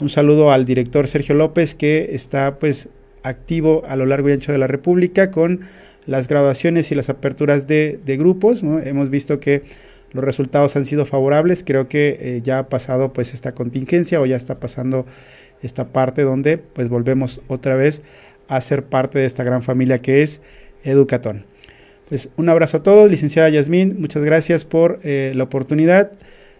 Un 0.00 0.10
saludo 0.10 0.52
al 0.52 0.64
director 0.64 1.08
Sergio 1.08 1.34
López, 1.34 1.74
que 1.74 2.10
está 2.12 2.60
pues 2.60 2.88
activo 3.24 3.82
a 3.88 3.96
lo 3.96 4.06
largo 4.06 4.28
y 4.28 4.32
ancho 4.32 4.52
de 4.52 4.58
la 4.58 4.68
República 4.68 5.32
con 5.32 5.62
las 6.06 6.28
graduaciones 6.28 6.92
y 6.92 6.94
las 6.94 7.10
aperturas 7.10 7.66
de, 7.66 7.98
grupos. 8.16 8.62
Hemos 8.62 9.10
visto 9.10 9.40
que 9.40 9.64
los 10.12 10.22
resultados 10.22 10.76
han 10.76 10.84
sido 10.84 11.04
favorables. 11.04 11.64
Creo 11.64 11.88
que 11.88 12.16
eh, 12.20 12.40
ya 12.44 12.60
ha 12.60 12.68
pasado 12.68 13.12
pues 13.12 13.34
esta 13.34 13.56
contingencia 13.56 14.20
o 14.20 14.26
ya 14.26 14.36
está 14.36 14.60
pasando 14.60 15.04
esta 15.64 15.88
parte 15.88 16.22
donde 16.22 16.58
pues 16.58 16.88
volvemos 16.88 17.40
otra 17.48 17.74
vez 17.74 18.02
a 18.48 18.60
ser 18.60 18.84
parte 18.84 19.18
de 19.18 19.24
esta 19.24 19.44
gran 19.44 19.62
familia 19.62 20.00
que 20.00 20.22
es 20.22 20.40
Educatón. 20.84 21.46
Pues 22.08 22.28
un 22.36 22.48
abrazo 22.48 22.78
a 22.78 22.82
todos, 22.82 23.10
licenciada 23.10 23.48
Yasmín, 23.48 23.96
muchas 23.98 24.22
gracias 24.24 24.64
por 24.64 25.00
eh, 25.02 25.32
la 25.34 25.44
oportunidad. 25.44 26.12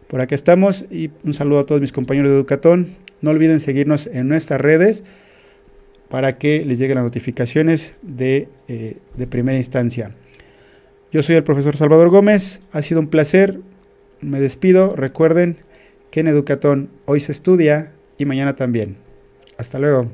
Por 0.09 0.20
acá 0.20 0.34
estamos 0.34 0.86
y 0.90 1.11
un 1.22 1.34
saludo 1.34 1.61
a 1.61 1.66
todos 1.66 1.80
mis 1.80 1.92
compañeros 1.92 2.30
de 2.30 2.36
Educatón. 2.36 2.96
No 3.20 3.30
olviden 3.30 3.61
seguirnos 3.61 4.07
en 4.07 4.28
nuestras 4.28 4.61
redes 4.61 5.05
para 6.09 6.38
que 6.38 6.64
les 6.64 6.78
lleguen 6.78 6.96
las 6.96 7.05
notificaciones 7.05 7.96
de, 8.02 8.48
eh, 8.68 8.96
de 9.16 9.26
primera 9.26 9.59
instancia. 9.59 10.12
Yo 11.12 11.22
soy 11.22 11.36
el 11.36 11.44
profesor 11.44 11.76
Salvador 11.76 12.09
Gómez, 12.09 12.62
ha 12.72 12.82
sido 12.82 13.00
un 13.00 13.09
placer, 13.09 13.61
me 14.20 14.40
despido, 14.40 14.96
recuerden 14.96 15.59
que 16.11 16.20
en 16.20 16.28
Educatón 16.28 16.90
hoy 17.07 17.20
se 17.20 17.32
estudia, 17.32 17.93
y 18.18 18.24
mañana 18.24 18.56
también. 18.56 18.96
Hasta 19.58 19.78
luego. 19.78 20.10